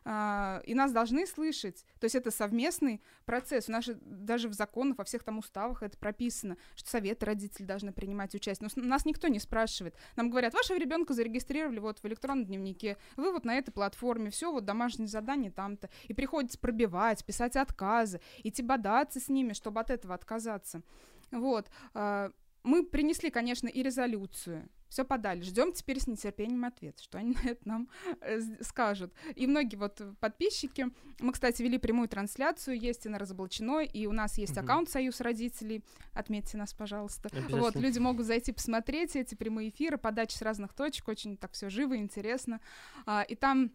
[0.10, 1.84] а, и нас должны слышать.
[1.99, 3.68] То есть это совместный процесс.
[3.68, 7.66] У нас же даже в законах, во всех там уставах это прописано, что советы родителей
[7.66, 8.70] должны принимать участие.
[8.78, 9.95] Но нас никто не спрашивает.
[10.16, 14.49] Нам говорят, вашего ребенка зарегистрировали вот в электронном дневнике, вы вот на этой платформе, все,
[14.49, 19.89] вот домашние задания там-то, и приходится пробивать, писать отказы, идти бодаться с ними, чтобы от
[19.89, 20.84] этого отказаться.
[21.32, 21.70] Вот.
[21.93, 22.32] А,
[22.64, 25.41] мы принесли, конечно, и резолюцию, все подали.
[25.41, 27.89] Ждем теперь с нетерпением ответ, что они на это нам
[28.21, 29.13] э, скажут.
[29.35, 30.88] И многие вот подписчики,
[31.19, 34.61] мы, кстати, вели прямую трансляцию, есть и на разоблачено, и у нас есть угу.
[34.61, 35.83] аккаунт Союз родителей.
[36.13, 37.29] Отметьте нас, пожалуйста.
[37.49, 41.69] Вот, люди могут зайти посмотреть эти прямые эфиры, подачи с разных точек, очень так все
[41.69, 42.59] живо, интересно.
[43.05, 43.71] А, и там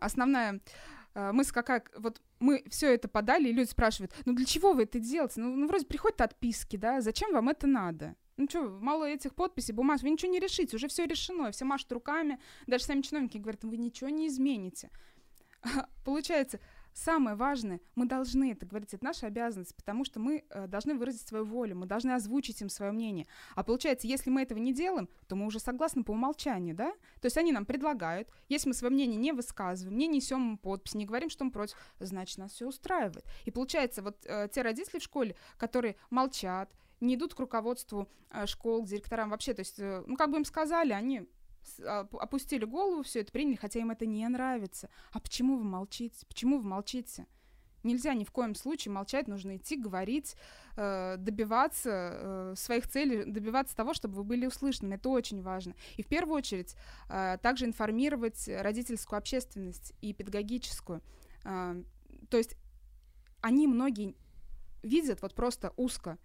[0.00, 0.60] основная
[1.14, 4.84] а, мысль какая, вот мы все это подали, и люди спрашивают, ну для чего вы
[4.84, 5.40] это делаете?
[5.40, 8.14] Ну, ну вроде приходят отписки, да, зачем вам это надо?
[8.38, 11.90] Ну что, мало этих подписей, бумаг, вы ничего не решите, уже все решено, все машут
[11.90, 14.90] руками, даже сами чиновники говорят, вы ничего не измените.
[16.04, 16.60] Получается,
[16.92, 21.26] самое важное, мы должны это говорить, это наша обязанность, потому что мы э, должны выразить
[21.26, 23.26] свою волю, мы должны озвучить им свое мнение.
[23.56, 26.92] А получается, если мы этого не делаем, то мы уже согласны по умолчанию, да?
[27.20, 31.06] То есть они нам предлагают, если мы свое мнение не высказываем, не несем подпись, не
[31.06, 33.24] говорим, что мы против, значит, нас все устраивает.
[33.46, 38.46] И получается, вот э, те родители в школе, которые молчат, не идут к руководству э,
[38.46, 39.54] школ, к директорам вообще.
[39.54, 41.28] То есть, э, ну, как бы им сказали, они
[41.84, 44.88] а, опустили голову, все это приняли, хотя им это не нравится.
[45.12, 46.26] А почему вы молчите?
[46.26, 47.26] Почему вы молчите?
[47.84, 50.34] Нельзя ни в коем случае молчать, нужно идти, говорить,
[50.76, 54.94] э, добиваться своих целей, добиваться того, чтобы вы были услышаны.
[54.94, 55.74] Это очень важно.
[55.96, 56.74] И в первую очередь
[57.08, 61.02] также информировать родительскую общественность и педагогическую.
[61.44, 62.56] То есть
[63.40, 64.16] они многие
[64.82, 66.18] видят вот просто узко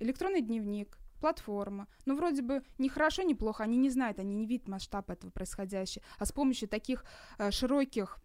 [0.00, 1.88] электронный дневник, платформа.
[2.06, 5.30] Ну, вроде бы не хорошо, не плохо, они не знают, они не видят масштаб этого
[5.30, 6.04] происходящего.
[6.18, 7.04] А с помощью таких
[7.38, 8.18] э, широких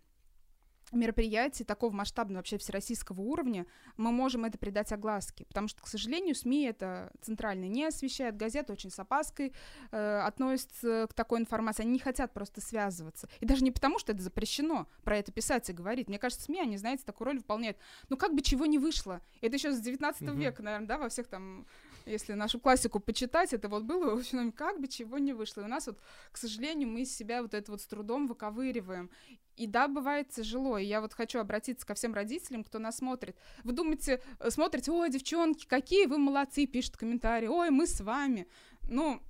[0.96, 3.66] мероприятий такого масштабного вообще всероссийского уровня,
[3.98, 5.46] мы можем это придать огласке.
[5.46, 9.54] Потому что, к сожалению, СМИ это центрально не освещают, газеты очень с опаской
[9.92, 13.30] э, относятся к такой информации, они не хотят просто связываться.
[13.40, 16.08] И даже не потому, что это запрещено про это писать и говорить.
[16.08, 17.78] Мне кажется, СМИ, они, знаете, такую роль выполняют.
[18.10, 19.22] Ну, как бы чего не вышло.
[19.42, 20.32] Это еще с 19 угу.
[20.32, 21.66] века, наверное, да, во всех там
[22.06, 25.62] если нашу классику почитать, это вот было, в общем, как бы чего не вышло.
[25.62, 26.00] И у нас вот,
[26.32, 29.10] к сожалению, мы из себя вот это вот с трудом выковыриваем.
[29.56, 30.78] И да, бывает тяжело.
[30.78, 33.38] И я вот хочу обратиться ко всем родителям, кто нас смотрит.
[33.64, 38.48] Вы думаете, э, смотрите, ой, девчонки, какие вы молодцы, пишут комментарии, ой, мы с вами.
[38.90, 39.22] Ну,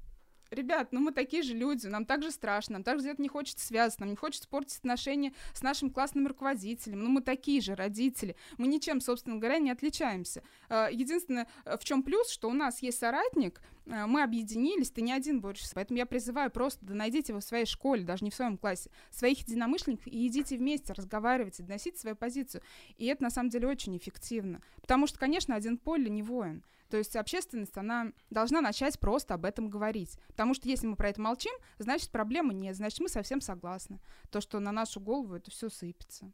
[0.53, 4.01] ребят, ну мы такие же люди, нам также страшно, нам также где-то не хочется связаться,
[4.01, 8.67] нам не хочется портить отношения с нашим классным руководителем, ну мы такие же родители, мы
[8.67, 10.43] ничем, собственно говоря, не отличаемся.
[10.69, 15.01] А, единственное, э, в чем плюс, что у нас есть соратник, э, мы объединились, ты
[15.01, 18.31] не один борешься, поэтому я призываю просто, да найдите его в своей школе, даже не
[18.31, 22.61] в своем классе, своих единомышленников и идите вместе, разговаривайте, доносите свою позицию.
[22.97, 26.63] И это на самом деле очень эффективно, потому что, конечно, один поле не воин.
[26.93, 30.19] То есть общественность, она должна начать просто об этом говорить.
[30.27, 33.99] Потому что если мы про это молчим, значит, проблемы нет, значит, мы совсем согласны.
[34.29, 36.31] То, что на нашу голову это все сыпется.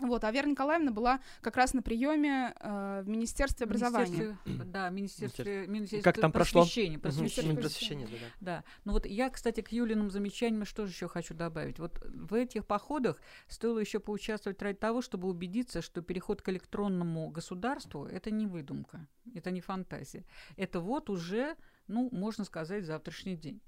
[0.00, 4.38] Вот, а Вера Николаевна была как раз на приеме э, в Министерстве образования.
[4.46, 6.98] да, Министерстве, Министерстве как там просвещения.
[7.00, 7.20] Прошло?
[7.22, 8.26] Просвещения, просвещения да, да.
[8.40, 8.64] да.
[8.84, 11.80] Ну вот я, кстати, к Юлиным замечаниям что же еще хочу добавить.
[11.80, 17.28] Вот в этих походах стоило еще поучаствовать ради того, чтобы убедиться, что переход к электронному
[17.30, 20.24] государству– это не выдумка, это не фантазия.
[20.56, 21.56] Это вот уже,
[21.88, 23.60] ну, можно сказать, завтрашний день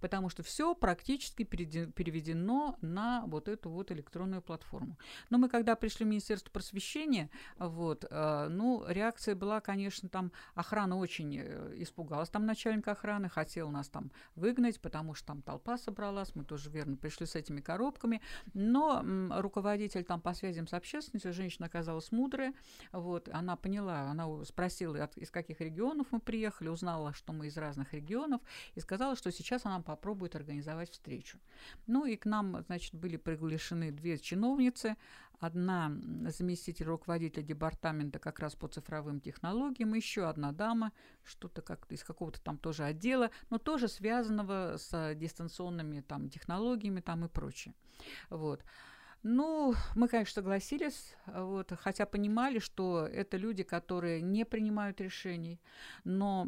[0.00, 4.96] потому что все практически переведено на вот эту вот электронную платформу.
[5.30, 10.96] Но мы когда пришли в Министерство просвещения, вот, э, ну, реакция была, конечно, там охрана
[10.96, 16.34] очень э, испугалась, там начальник охраны хотел нас там выгнать, потому что там толпа собралась,
[16.34, 18.20] мы тоже верно пришли с этими коробками,
[18.52, 19.02] но
[19.40, 22.54] руководитель там по связям с общественностью, женщина оказалась мудрая,
[22.92, 27.92] вот, она поняла, она спросила, из каких регионов мы приехали, узнала, что мы из разных
[27.92, 28.40] регионов,
[28.74, 31.38] и сказала, что сейчас она нам попробует организовать встречу.
[31.86, 34.96] Ну и к нам, значит, были приглашены две чиновницы.
[35.40, 35.90] Одна
[36.28, 40.92] заместитель руководителя департамента как раз по цифровым технологиям, еще одна дама,
[41.24, 47.24] что-то как из какого-то там тоже отдела, но тоже связанного с дистанционными там технологиями там
[47.24, 47.74] и прочее.
[48.30, 48.64] Вот.
[49.26, 55.62] Ну, мы, конечно, согласились, вот, хотя понимали, что это люди, которые не принимают решений.
[56.04, 56.46] Но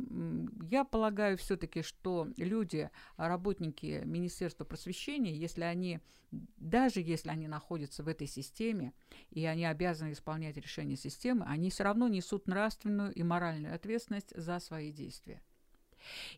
[0.70, 6.00] я полагаю все-таки, что люди, работники Министерства просвещения, если они,
[6.30, 8.92] даже если они находятся в этой системе,
[9.30, 14.60] и они обязаны исполнять решения системы, они все равно несут нравственную и моральную ответственность за
[14.60, 15.40] свои действия.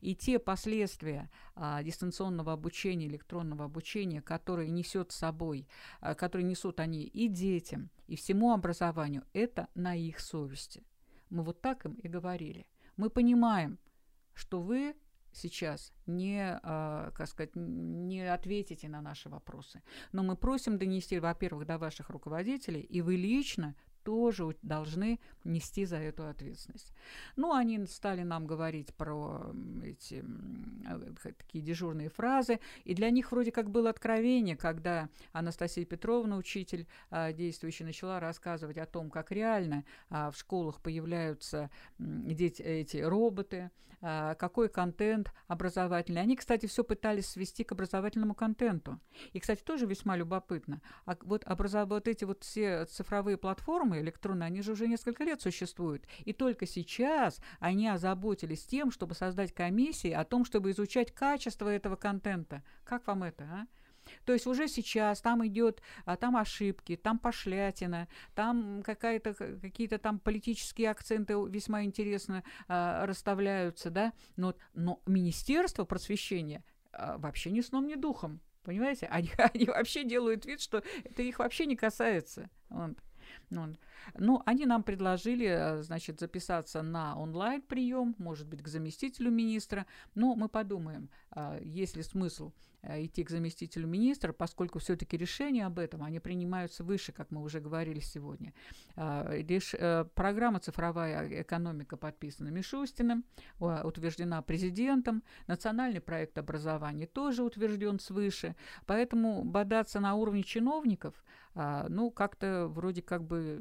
[0.01, 5.67] И те последствия а, дистанционного обучения, электронного обучения, которые несет с собой,
[6.01, 10.83] а, которые несут они и детям, и всему образованию, это на их совести.
[11.31, 12.67] Мы вот так им и говорили.
[12.97, 13.79] Мы понимаем,
[14.35, 14.95] что вы
[15.33, 19.83] сейчас не, э, как сказать, не ответите на наши вопросы.
[20.13, 23.75] Но мы просим донести, во-первых, до ваших руководителей, и вы лично
[24.09, 26.95] тоже должны нести за эту ответственность.
[27.37, 29.53] Ну, они стали нам говорить про
[29.85, 30.25] эти
[30.89, 36.87] э, такие дежурные фразы, и для них вроде как было откровение, когда Анастасия Петровна, учитель
[37.11, 43.71] а, действующий, начала рассказывать о том, как реально а, в школах появляются дети, эти роботы,
[44.01, 46.21] а, какой контент образовательный.
[46.21, 49.01] Они, кстати, все пытались свести к образовательному контенту.
[49.33, 50.81] И, кстати, тоже весьма любопытно.
[51.05, 51.89] А вот, образов...
[51.89, 56.07] вот эти вот все цифровые платформы электронные, они же уже несколько лет существуют.
[56.25, 61.97] И только сейчас они озаботились тем, чтобы создать комиссии о том, чтобы изучать качество этого
[61.97, 62.63] контента.
[62.85, 63.67] Как вам это, а?
[64.25, 70.19] То есть уже сейчас там идет, а, там ошибки, там пошлятина, там какая-то, какие-то там
[70.19, 77.87] политические акценты весьма интересно а, расставляются, да, но, но Министерство просвещения а, вообще ни сном,
[77.87, 78.41] ни духом.
[78.63, 79.07] Понимаете?
[79.07, 82.51] Они, они вообще делают вид, что это их вообще не касается.
[82.69, 82.97] Вот.
[83.51, 83.79] Вот.
[84.17, 89.87] Ну, они нам предложили, э, значит, записаться на онлайн-прием, может быть, к заместителю министра.
[90.15, 95.67] Но мы подумаем, а, есть ли смысл Э, идти к заместителю министра, поскольку все-таки решения
[95.67, 98.55] об этом, они принимаются выше, как мы уже говорили сегодня.
[98.95, 99.29] А.
[99.33, 103.25] Э, программа «Цифровая экономика» подписана Мишустиным,
[103.59, 108.55] утверждена президентом, национальный проект образования тоже утвержден свыше,
[108.87, 111.15] поэтому бодаться на уровне чиновников,
[111.55, 113.61] а, ну, как-то вроде как бы...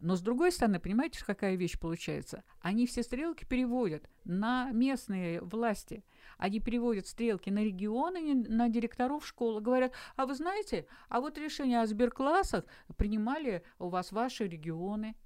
[0.00, 2.44] Но с другой стороны, понимаете, какая вещь получается?
[2.60, 6.04] Они все стрелки переводят на местные власти–
[6.38, 9.60] они переводят стрелки на регионы, на директоров школы.
[9.60, 12.64] Говорят, а вы знаете, а вот решение о сберклассах
[12.96, 15.16] принимали у вас ваши регионы.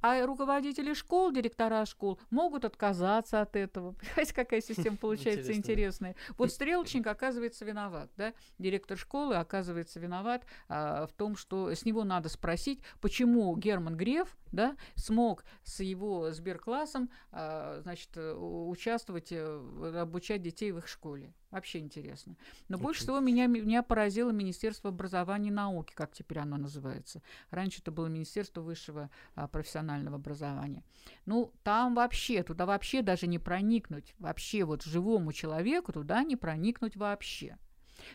[0.00, 3.92] А руководители школ, директора школ могут отказаться от этого.
[4.00, 6.14] Понимаете, какая система получается интересная.
[6.38, 8.32] Вот стрелочник оказывается виноват, да?
[8.58, 14.36] Директор школы оказывается виноват а, в том, что с него надо спросить, почему Герман Греф,
[14.52, 21.32] да, смог с его сберклассом, а, значит, участвовать, э, обучать детей в их школе.
[21.50, 22.36] Вообще интересно.
[22.68, 27.22] Но больше всего меня, меня поразило Министерство образования и науки, как теперь оно называется.
[27.50, 30.82] Раньше это было Министерство высшего а, профессионального образования.
[31.24, 34.14] Ну, там вообще, туда вообще даже не проникнуть.
[34.18, 37.56] Вообще вот живому человеку туда не проникнуть вообще.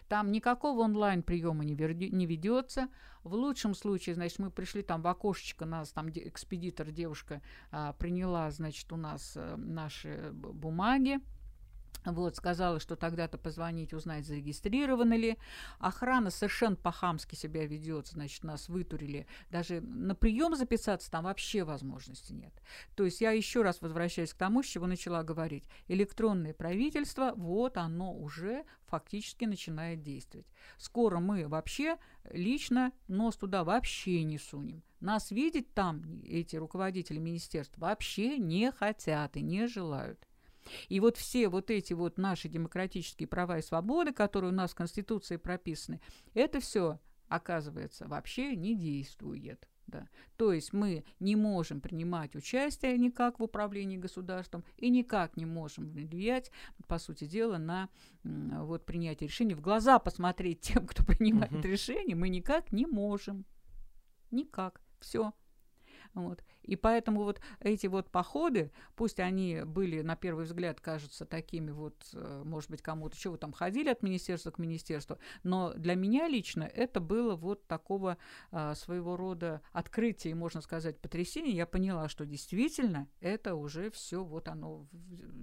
[0.08, 2.90] Там никакого онлайн приема не, не ведется.
[3.24, 8.50] В лучшем случае, значит, мы пришли там в окошечко, нас там экспедитор, девушка а, приняла,
[8.52, 11.20] значит, у нас а, наши бумаги,
[12.06, 15.38] вот, сказала, что тогда-то позвонить, узнать, зарегистрированы ли.
[15.80, 19.28] Охрана совершенно по-хамски себя ведет, значит, нас вытурили.
[19.50, 22.54] Даже на прием записаться там вообще возможности нет.
[22.96, 25.66] То есть я еще раз возвращаюсь к тому, с чего начала говорить.
[25.88, 30.48] Электронное правительство, вот оно уже фактически начинает действовать.
[30.78, 31.98] Скоро мы вообще
[32.32, 34.84] лично нос туда вообще не сунем.
[35.00, 40.28] Нас видеть там эти руководители министерств вообще не хотят и не желают.
[40.90, 44.76] И вот все вот эти вот наши демократические права и свободы, которые у нас в
[44.76, 46.02] Конституции прописаны,
[46.34, 49.68] это все, оказывается, вообще не действует.
[49.88, 50.08] Да.
[50.38, 55.90] То есть мы не можем принимать участие никак в управлении государством и никак не можем
[55.90, 56.50] влиять,
[56.88, 57.90] по сути дела, на
[58.24, 59.54] вот, принятие решений.
[59.54, 61.70] В глаза посмотреть тем, кто принимает uh-huh.
[61.70, 63.46] решения, мы никак не можем.
[64.30, 64.82] Никак.
[65.02, 65.34] Все.
[66.14, 66.44] Вот.
[66.64, 71.96] И поэтому вот эти вот походы, пусть они были на первый взгляд кажутся такими вот,
[72.14, 76.64] э, может быть, кому-то, чего там ходили от министерства к министерству, но для меня лично
[76.64, 78.18] это было вот такого
[78.52, 81.56] а, своего рода открытие, можно сказать, потрясение.
[81.56, 84.88] Я поняла, что действительно это уже все вот оно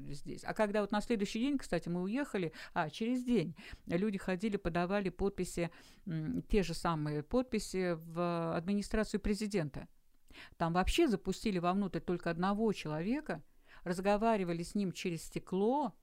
[0.08, 0.44] здесь.
[0.44, 3.56] А когда вот на следующий день, кстати, мы уехали, а через день
[3.86, 5.70] люди ходили, подавали подписи,
[6.48, 9.88] те же самые подписи в администрацию президента.
[10.56, 13.42] Там вообще запустили вовнутрь только одного человека,
[13.84, 15.94] разговаривали с ним через стекло,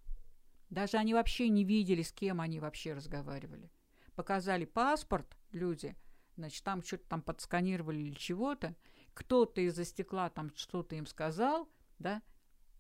[0.70, 3.72] даже они вообще не видели, с кем они вообще разговаривали.
[4.16, 5.96] Показали паспорт люди,
[6.36, 8.76] значит, там что-то там подсканировали или чего-то,
[9.14, 11.70] кто-то из-за стекла там что-то им сказал,
[12.00, 12.22] да,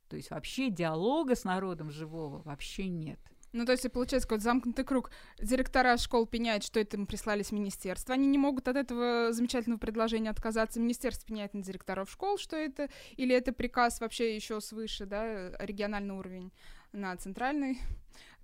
[0.09, 3.19] то есть вообще диалога с народом живого вообще нет.
[3.55, 5.11] Ну, то есть, получается, какой-то замкнутый круг.
[5.39, 8.13] Директора школ пеняют, что это им прислали с министерства.
[8.13, 10.81] Они не могут от этого замечательного предложения отказаться.
[10.81, 16.15] Министерство пеняет на директоров школ, что это, или это приказ вообще еще свыше, да, региональный
[16.15, 16.51] уровень
[16.91, 17.79] на центральный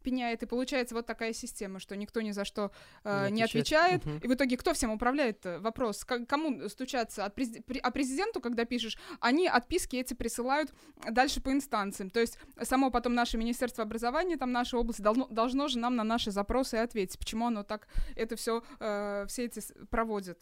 [0.02, 2.72] пеняет, и получается вот такая система, что никто ни за что
[3.04, 4.18] э, не, не отвечает, угу.
[4.18, 5.45] и в итоге кто всем управляет?
[5.45, 7.26] Э, вопрос, к- кому стучаться?
[7.26, 10.74] От през- при- а президенту, когда пишешь, они отписки эти присылают
[11.10, 15.68] дальше по инстанциям, то есть само потом наше Министерство образования, там наша область должно, должно
[15.68, 20.39] же нам на наши запросы ответить, почему оно так это все, э, все эти проводит.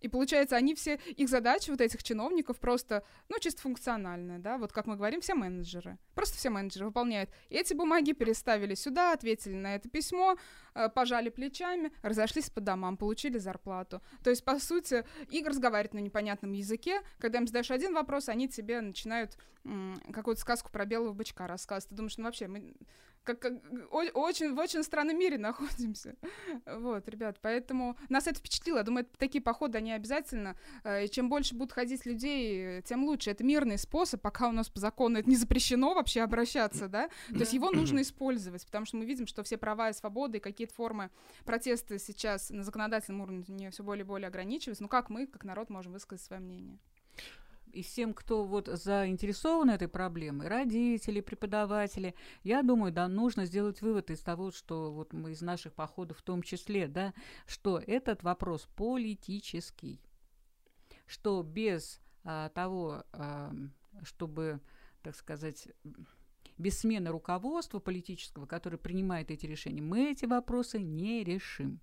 [0.00, 4.72] И получается, они все, их задача вот этих чиновников просто, ну, чисто функциональная, да, вот
[4.72, 5.98] как мы говорим, все менеджеры.
[6.14, 7.30] Просто все менеджеры выполняют.
[7.48, 10.36] И эти бумаги переставили сюда, ответили на это письмо,
[10.74, 14.02] э, пожали плечами, разошлись по домам, получили зарплату.
[14.24, 17.02] То есть, по сути, их разговаривают на непонятном языке.
[17.18, 21.90] Когда им задаешь один вопрос, они тебе начинают м- какую-то сказку про белого бычка рассказывать.
[21.90, 22.74] Ты думаешь, ну, вообще, мы
[23.24, 23.52] как, как
[23.90, 26.16] очень, в очень странном мире находимся.
[26.66, 28.78] Вот, ребят, поэтому нас это впечатлило.
[28.78, 30.56] Я думаю, такие походы, они обязательно.
[30.84, 33.30] Э, и чем больше будут ходить людей, тем лучше.
[33.30, 37.08] Это мирный способ, пока у нас по закону это не запрещено вообще обращаться, да?
[37.28, 40.40] То есть его нужно использовать, потому что мы видим, что все права и свободы, и
[40.40, 41.10] какие-то формы
[41.44, 44.82] протеста сейчас на законодательном уровне все более и более ограничиваются.
[44.82, 46.78] Ну как мы, как народ, можем высказать свое мнение?
[47.72, 54.10] И всем, кто вот заинтересован этой проблемой, родители, преподаватели, я думаю, да, нужно сделать вывод
[54.10, 57.14] из того, что вот мы из наших походов в том числе, да,
[57.46, 60.00] что этот вопрос политический,
[61.06, 63.52] что без а, того, а,
[64.02, 64.60] чтобы,
[65.02, 65.68] так сказать,
[66.58, 71.80] без смены руководства политического, которое принимает эти решения, мы эти вопросы не решим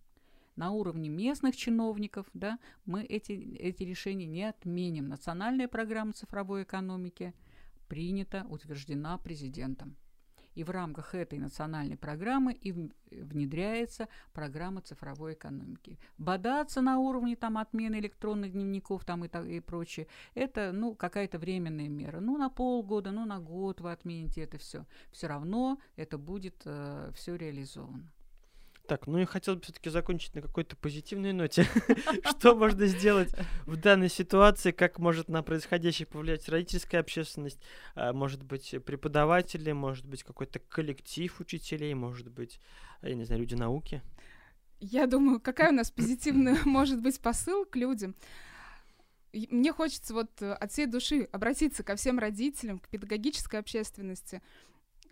[0.57, 5.07] на уровне местных чиновников, да, мы эти, эти решения не отменим.
[5.07, 7.33] Национальная программа цифровой экономики
[7.87, 9.95] принята, утверждена президентом.
[10.55, 12.71] И в рамках этой национальной программы и
[13.11, 15.99] внедряется программа цифровой экономики.
[16.17, 21.89] Бодаться на уровне там, отмены электронных дневников там, и, и прочее, это ну, какая-то временная
[21.89, 22.19] мера.
[22.19, 24.87] Ну, на полгода, ну, на год вы отмените это все.
[25.11, 28.11] Все равно это будет э, все реализовано.
[28.87, 31.65] Так, ну и хотелось бы все-таки закончить на какой-то позитивной ноте.
[32.29, 33.29] Что можно сделать
[33.65, 37.59] в данной ситуации, как может на происходящее повлиять родительская общественность,
[37.95, 42.61] а, может быть, преподаватели, может быть, какой-то коллектив учителей, может быть,
[43.01, 44.01] я не знаю, люди науки?
[44.79, 48.15] Я думаю, какая у нас позитивная может быть посыл к людям.
[49.33, 54.41] Мне хочется вот от всей души обратиться ко всем родителям, к педагогической общественности,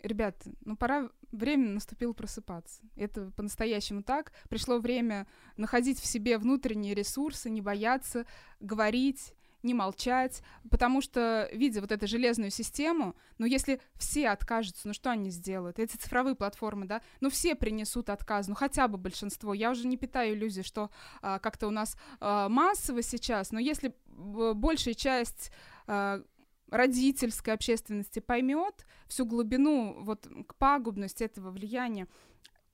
[0.04, 2.82] ребят, ну пора, время наступило просыпаться.
[2.96, 4.32] Это по-настоящему так.
[4.50, 5.28] Пришло время
[5.58, 8.26] находить в себе внутренние ресурсы, не бояться
[8.60, 9.34] говорить,
[9.66, 15.10] не молчать, потому что, видя вот эту железную систему, ну, если все откажутся, ну, что
[15.10, 15.80] они сделают?
[15.80, 19.54] Эти цифровые платформы, да, ну, все принесут отказ, ну, хотя бы большинство.
[19.54, 20.92] Я уже не питаю иллюзий, что
[21.22, 25.52] а, как-то у нас а, массово сейчас, но если большая часть
[25.88, 26.22] а,
[26.70, 32.08] родительской общественности поймет всю глубину, вот к пагубности этого влияния,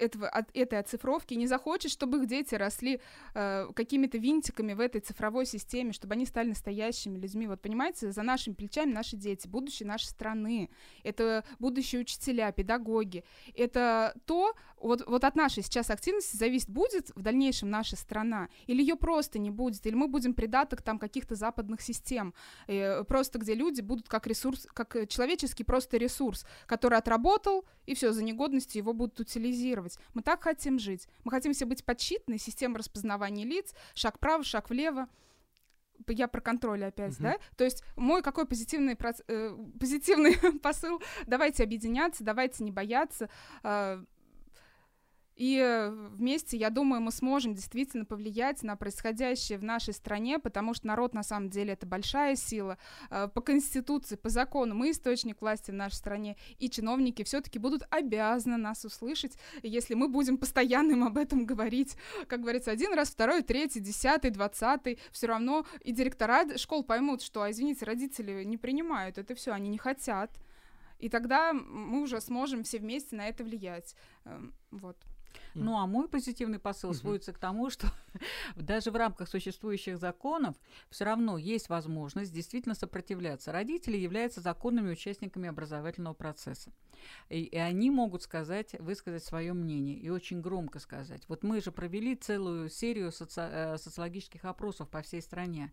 [0.01, 2.99] этого, от этой оцифровки, не захочет, чтобы их дети росли
[3.33, 7.47] э, какими-то винтиками в этой цифровой системе, чтобы они стали настоящими людьми.
[7.47, 10.69] Вот понимаете, за нашими плечами наши дети, будущее нашей страны,
[11.03, 13.23] это будущие учителя, педагоги.
[13.55, 18.81] Это то, вот, вот от нашей сейчас активности зависит, будет в дальнейшем наша страна, или
[18.81, 22.33] ее просто не будет, или мы будем придаток там каких-то западных систем,
[22.67, 28.11] э, просто где люди будут как ресурс, как человеческий просто ресурс, который отработал, и все,
[28.11, 29.90] за негодностью его будут утилизировать.
[30.13, 31.07] Мы так хотим жить.
[31.23, 35.07] Мы хотим все быть подсчитаны, система распознавания лиц, шаг вправо, шаг влево
[36.07, 37.23] я про контроль опять, uh-huh.
[37.23, 37.37] да?
[37.57, 43.29] То есть мой какой позитивный, э, позитивный посыл, давайте объединяться, давайте не бояться,
[43.63, 44.03] э,
[45.41, 50.75] и э, вместе, я думаю, мы сможем действительно повлиять на происходящее в нашей стране, потому
[50.75, 52.77] что народ на самом деле это большая сила.
[53.09, 57.81] Э, по Конституции, по закону мы источник власти в нашей стране, и чиновники все-таки будут
[57.89, 61.97] обязаны нас услышать, если мы будем постоянно им об этом говорить.
[62.27, 67.41] Как говорится, один раз, второй, третий, десятый, двадцатый, все равно и директора школ поймут, что,
[67.41, 70.37] а, извините, родители не принимают это все, они не хотят.
[70.99, 73.95] И тогда мы уже сможем все вместе на это влиять.
[74.25, 74.97] Эм, вот.
[75.53, 77.87] Ну, а мой позитивный посыл сводится к тому, что
[78.55, 80.55] даже в рамках существующих законов
[80.89, 83.51] все равно есть возможность действительно сопротивляться.
[83.51, 86.71] Родители являются законными участниками образовательного процесса.
[87.29, 91.23] И, и они могут сказать, высказать свое мнение и очень громко сказать.
[91.27, 95.71] Вот мы же провели целую серию соци э, социологических опросов по всей стране.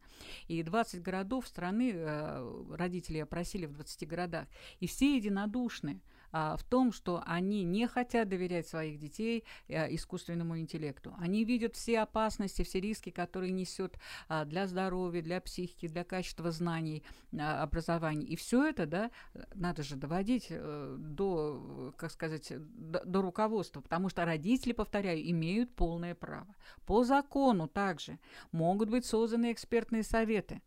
[0.49, 4.47] И 20 городов страны э, родители опросили в 20 городах.
[4.81, 6.01] И все единодушны
[6.33, 11.15] а, в том, что они не хотят доверять своих детей а, искусственному интеллекту.
[11.19, 13.99] Они видят все опасности, все риски, которые несет
[14.29, 17.03] а, для здоровья, для психики, для качества знаний,
[17.39, 18.27] а, образования.
[18.27, 19.11] И все это, да,
[19.55, 25.75] надо же доводить а, до, как сказать, до, до руководства, потому что родители, повторяю, имеют
[25.75, 26.55] полное право.
[26.87, 28.19] По закону также
[28.53, 30.63] могут быть созданы экспертные советы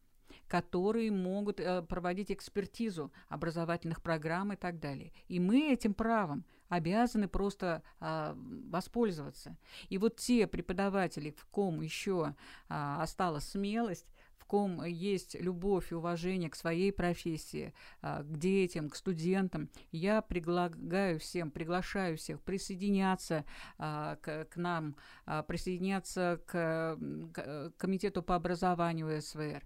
[0.51, 5.13] которые могут э, проводить экспертизу образовательных программ и так далее.
[5.29, 8.35] И мы этим правом обязаны просто а,
[8.69, 9.57] воспользоваться.
[9.87, 12.35] И вот те преподаватели, в ком еще
[12.67, 14.07] а, осталась смелость,
[14.51, 21.19] ком есть любовь и уважение к своей профессии, а, к детям, к студентам, я предлагаю
[21.21, 23.45] всем, приглашаю всех присоединяться
[23.77, 26.97] а, к, к нам, а, присоединяться к,
[27.33, 29.63] к комитету по образованию СВР.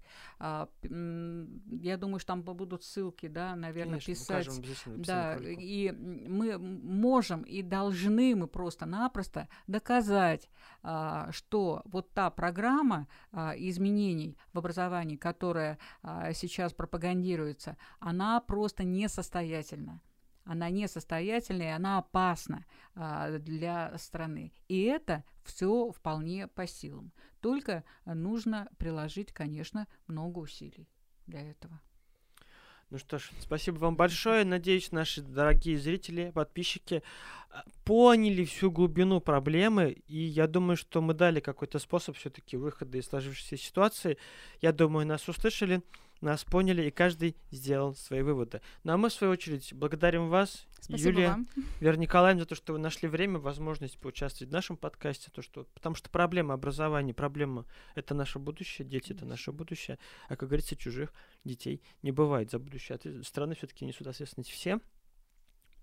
[0.84, 4.48] Я думаю, что там будут ссылки, да, наверное, Конечно, писать.
[4.48, 10.48] Укажем, да, и мы можем и должны мы просто-напросто доказать,
[11.32, 15.80] что вот та программа изменений в образовании образовании, которая
[16.34, 20.02] сейчас пропагандируется, она просто несостоятельна.
[20.44, 24.54] Она несостоятельна и она опасна а, для страны.
[24.68, 27.12] И это все вполне по силам.
[27.42, 30.88] Только нужно приложить, конечно, много усилий
[31.26, 31.82] для этого.
[32.92, 34.46] Ну что ж, спасибо вам большое.
[34.46, 37.02] Надеюсь, наши дорогие зрители, подписчики
[37.50, 39.98] а, поняли всю глубину проблемы.
[40.08, 44.18] И я думаю, что мы дали какой-то способ все-таки выхода из сложившейся ситуации.
[44.62, 45.82] Я думаю, нас услышали
[46.26, 48.62] нас поняли, и каждый сделал свои выводы.
[48.84, 51.48] Ну а мы, в свою очередь, благодарим вас, Спасибо Юлия, вам.
[51.80, 55.66] Вера Николаевна, за то, что вы нашли время, возможность поучаствовать в нашем подкасте, то, что,
[55.74, 57.66] потому что проблема образования, проблема—
[57.96, 59.98] это наше будущее, дети— это наше будущее,
[60.28, 61.14] а, как говорится, чужих
[61.44, 63.00] детей не бывает за будущее.
[63.04, 64.80] А страны все-таки несут ответственность все,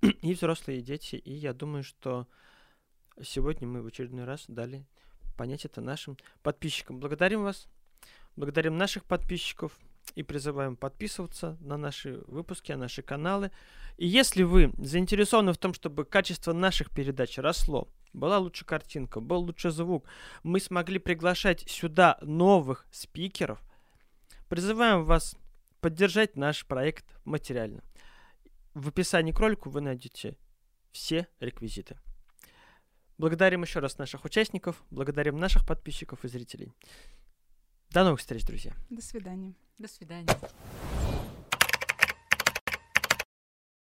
[0.03, 2.27] и взрослые, и дети, и я думаю, что
[3.23, 4.87] сегодня мы в очередной раз дали
[5.37, 7.01] понять это нашим подписчикам.
[7.01, 7.69] Благодарим вас,
[8.37, 9.79] благодарим наших подписчиков,
[10.15, 13.51] и призываем подписываться на наши выпуски, на наши каналы.
[13.97, 19.41] И если вы заинтересованы в том, чтобы качество наших передач росло, была лучше картинка, был
[19.41, 20.07] лучше звук.
[20.43, 23.61] Мы смогли приглашать сюда новых спикеров.
[24.49, 25.37] Призываем вас
[25.81, 27.83] поддержать наш проект материально.
[28.75, 30.37] В описании к ролику вы найдете
[30.93, 31.99] все реквизиты.
[33.19, 36.73] Благодарим еще раз наших участников, благодарим наших подписчиков и зрителей.
[37.91, 38.75] До новых встреч, друзья.
[38.91, 39.55] До свидания.
[39.79, 40.27] До свидания.